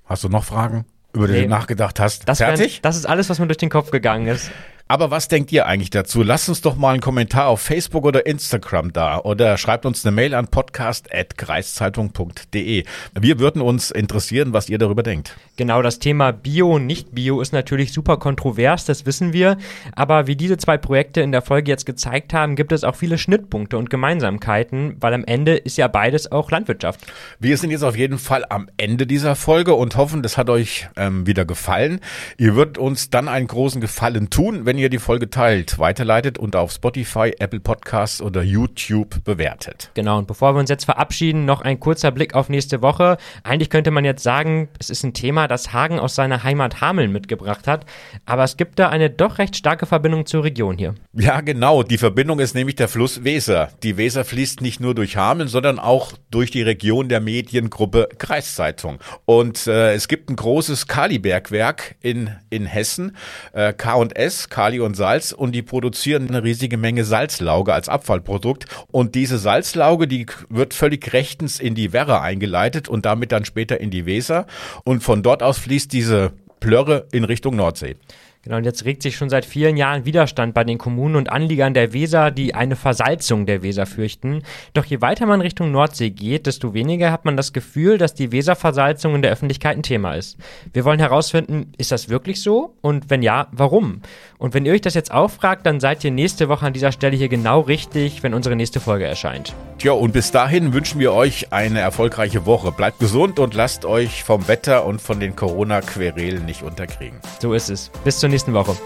Hast 0.05 0.23
du 0.23 0.29
noch 0.29 0.43
Fragen, 0.43 0.85
über 1.13 1.27
die 1.27 1.33
nee, 1.33 1.41
du 1.43 1.49
nachgedacht 1.49 1.99
hast? 1.99 2.29
Das 2.29 2.38
Fertig? 2.38 2.75
Wär, 2.75 2.81
das 2.83 2.95
ist 2.95 3.05
alles, 3.05 3.29
was 3.29 3.39
mir 3.39 3.47
durch 3.47 3.57
den 3.57 3.69
Kopf 3.69 3.91
gegangen 3.91 4.27
ist. 4.27 4.51
Aber 4.91 5.12
was 5.12 5.28
denkt 5.28 5.52
ihr 5.52 5.67
eigentlich 5.67 5.91
dazu? 5.91 6.23
Lasst 6.23 6.49
uns 6.49 6.62
doch 6.62 6.75
mal 6.75 6.93
einen 6.93 6.99
Kommentar 6.99 7.45
auf 7.45 7.62
Facebook 7.62 8.06
oder 8.06 8.25
Instagram 8.25 8.91
da 8.91 9.19
oder 9.19 9.56
schreibt 9.60 9.86
uns 9.86 10.04
eine 10.04 10.15
Mail 10.15 10.34
an 10.34 10.47
podcast.kreiszeitung.de. 10.47 12.86
Wir 13.13 13.39
würden 13.39 13.62
uns 13.62 13.91
interessieren, 13.91 14.52
was 14.52 14.67
ihr 14.67 14.80
darüber 14.80 15.04
denkt. 15.04 15.38
Genau, 15.58 15.84
das 15.84 15.99
Thema 15.99 16.32
Bio 16.32 16.73
und 16.73 16.88
Nicht-Bio 16.88 17.39
ist 17.39 17.54
natürlich 17.54 17.93
super 17.93 18.17
kontrovers, 18.17 18.86
das 18.86 19.06
wissen 19.06 19.32
wir. 19.32 19.60
Aber 19.95 20.25
wie 20.25 20.36
diese 20.36 20.58
zwei 20.58 20.80
Projekte 20.80 21.21
in 21.21 21.32
der 21.32 21.43
Folge 21.43 21.69
jetzt 21.69 21.86
gezeigt 21.86 22.34
haben, 22.34 22.56
gibt 22.56 22.71
es 22.71 22.84
auch 22.84 22.95
viele 22.95 23.19
Schnittpunkte 23.19 23.78
und 23.78 23.91
Gemeinsamkeiten, 23.91 24.95
weil 24.99 25.13
am 25.13 25.23
Ende 25.23 25.56
ist 25.56 25.78
ja 25.78 25.88
beides 25.88 26.32
auch 26.32 26.49
Landwirtschaft. 26.49 27.02
Wir 27.39 27.58
sind 27.58 27.69
jetzt 27.69 27.84
auf 27.84 27.95
jeden 27.95 28.17
Fall 28.17 28.43
am 28.49 28.67
Ende 28.78 29.06
dieser 29.06 29.36
Folge 29.36 29.75
und 29.75 29.97
hoffen, 29.97 30.23
das 30.23 30.36
hat 30.36 30.49
euch 30.49 30.89
ähm, 30.95 31.28
wieder 31.28 31.45
gefallen. 31.45 31.99
Ihr 32.39 32.56
würdet 32.56 32.80
uns 32.80 33.12
dann 33.12 33.28
einen 33.28 33.45
großen 33.45 33.82
Gefallen 33.82 34.32
tun, 34.32 34.65
wenn 34.65 34.78
ihr 34.79 34.89
die 34.89 34.99
Folge 34.99 35.29
teilt, 35.29 35.77
weiterleitet 35.79 36.37
und 36.37 36.55
auf 36.55 36.71
Spotify, 36.71 37.33
Apple 37.39 37.59
Podcasts 37.59 38.21
oder 38.21 38.41
YouTube 38.41 39.23
bewertet. 39.23 39.91
Genau, 39.93 40.17
und 40.17 40.27
bevor 40.27 40.55
wir 40.55 40.59
uns 40.59 40.69
jetzt 40.69 40.85
verabschieden, 40.85 41.45
noch 41.45 41.61
ein 41.61 41.79
kurzer 41.79 42.11
Blick 42.11 42.33
auf 42.33 42.49
nächste 42.49 42.81
Woche. 42.81 43.17
Eigentlich 43.43 43.69
könnte 43.69 43.91
man 43.91 44.05
jetzt 44.05 44.23
sagen, 44.23 44.69
es 44.79 44.89
ist 44.89 45.03
ein 45.03 45.13
Thema, 45.13 45.47
das 45.47 45.73
Hagen 45.73 45.99
aus 45.99 46.15
seiner 46.15 46.43
Heimat 46.43 46.81
Hameln 46.81 47.11
mitgebracht 47.11 47.67
hat, 47.67 47.85
aber 48.25 48.43
es 48.43 48.57
gibt 48.57 48.79
da 48.79 48.89
eine 48.89 49.09
doch 49.09 49.37
recht 49.37 49.55
starke 49.55 49.85
Verbindung 49.85 50.25
zur 50.25 50.43
Region 50.43 50.77
hier. 50.77 50.95
Ja, 51.13 51.41
genau. 51.41 51.83
Die 51.83 51.97
Verbindung 51.97 52.39
ist 52.39 52.55
nämlich 52.55 52.75
der 52.75 52.87
Fluss 52.87 53.23
Weser. 53.23 53.69
Die 53.83 53.97
Weser 53.97 54.23
fließt 54.23 54.61
nicht 54.61 54.79
nur 54.79 54.95
durch 54.95 55.17
Hameln, 55.17 55.49
sondern 55.49 55.79
auch 55.79 56.13
durch 56.31 56.51
die 56.51 56.61
Region 56.61 57.09
der 57.09 57.19
Mediengruppe 57.19 58.09
Kreiszeitung. 58.17 58.99
Und 59.25 59.67
äh, 59.67 59.93
es 59.93 60.07
gibt 60.07 60.29
ein 60.29 60.35
großes 60.35 60.87
Kalibergwerk 60.87 61.95
in, 62.01 62.29
in 62.49 62.65
Hessen, 62.65 63.17
äh, 63.53 63.73
K&S, 63.73 64.49
Kali 64.49 64.68
Kali 64.69 64.82
und 64.82 64.95
Salz 64.95 65.32
und 65.32 65.53
die 65.53 65.63
produzieren 65.63 66.27
eine 66.27 66.43
riesige 66.43 66.77
Menge 66.77 67.03
Salzlauge 67.03 67.73
als 67.73 67.89
Abfallprodukt. 67.89 68.65
Und 68.91 69.15
diese 69.15 69.39
Salzlauge, 69.39 70.08
die 70.08 70.27
wird 70.49 70.75
völlig 70.75 71.12
rechtens 71.12 71.60
in 71.60 71.73
die 71.73 71.91
Werre 71.91 72.21
eingeleitet 72.21 72.88
und 72.88 73.08
damit 73.08 73.32
dann 73.32 73.45
später 73.45 73.82
in 73.82 73.89
die 73.89 74.05
Weser. 74.05 74.45
Und 74.84 75.01
von 75.01 75.23
dort 75.23 75.41
aus 75.41 75.58
fließt 75.58 75.91
diese 75.91 76.34
Plörre 76.60 77.08
in 77.12 77.23
Richtung 77.23 77.55
Nordsee. 77.55 77.95
Genau, 78.43 78.55
und 78.55 78.63
jetzt 78.63 78.86
regt 78.86 79.03
sich 79.03 79.17
schon 79.17 79.29
seit 79.29 79.43
vielen 79.43 79.75
Jahren 79.75 80.05
Widerstand 80.05 80.53
bei 80.53 80.63
den 80.63 80.77
Kommunen 80.77 81.17
und 81.17 81.29
Anliegern 81.29 81.73
der 81.73 81.91
Weser, 81.91 82.32
die 82.32 82.55
eine 82.55 82.77
Versalzung 82.77 83.45
der 83.45 83.63
Weser 83.63 83.86
fürchten. 83.86 84.43
Doch 84.73 84.86
je 84.86 85.01
weiter 85.01 85.25
man 85.25 85.41
Richtung 85.41 85.71
Nordsee 85.71 86.10
geht, 86.10 86.45
desto 86.45 86.73
weniger 86.73 87.12
hat 87.12 87.25
man 87.25 87.36
das 87.36 87.51
Gefühl, 87.51 87.97
dass 87.97 88.13
die 88.13 88.32
Weserversalzung 88.32 89.13
in 89.13 89.23
der 89.23 89.32
Öffentlichkeit 89.32 89.75
ein 89.75 89.84
Thema 89.84 90.13
ist. 90.13 90.38
Wir 90.71 90.86
wollen 90.86 90.99
herausfinden, 90.99 91.73
ist 91.77 91.91
das 91.91 92.08
wirklich 92.08 92.41
so? 92.41 92.75
Und 92.79 93.10
wenn 93.10 93.23
ja, 93.23 93.49
warum? 93.51 94.01
Und 94.39 94.54
wenn 94.54 94.65
ihr 94.65 94.71
euch 94.71 94.80
das 94.82 94.93
jetzt 94.93 95.12
auch 95.12 95.30
fragt, 95.30 95.65
dann 95.65 95.82
seid 95.82 96.02
ihr 96.06 96.12
nächste 96.12 96.47
Woche 96.47 96.65
an 96.65 96.71
dieser 96.71 96.93
Stelle 96.93 97.15
hier 97.17 97.28
genau 97.28 97.60
richtig, 97.60 98.23
wenn 98.23 98.34
unsere 98.34 98.56
nächste 98.56 98.80
Folge 98.80 99.06
erscheint. 99.06 99.54
Tja, 99.80 99.91
und 99.91 100.13
bis 100.13 100.32
dahin 100.32 100.73
wünschen 100.73 100.99
wir 100.99 101.12
euch 101.12 101.52
eine 101.52 101.82
erfolgreiche 101.82 102.45
Woche. 102.45 102.71
Bleibt 102.71 102.99
gesund 102.99 103.38
und 103.38 103.54
lasst 103.54 103.84
euch 103.84 104.23
vom 104.23 104.47
Wetter 104.47 104.86
und 104.86 105.02
von 105.02 105.19
den 105.19 105.36
Corona-Querelen 105.36 106.45
nicht 106.45 106.63
unterkriegen. 106.63 107.19
So 107.39 107.54
ist 107.54 107.69
es. 107.69 107.91
Bis 108.06 108.19
zur 108.19 108.30
nächsten 108.30 108.54
Woche. 108.54 108.78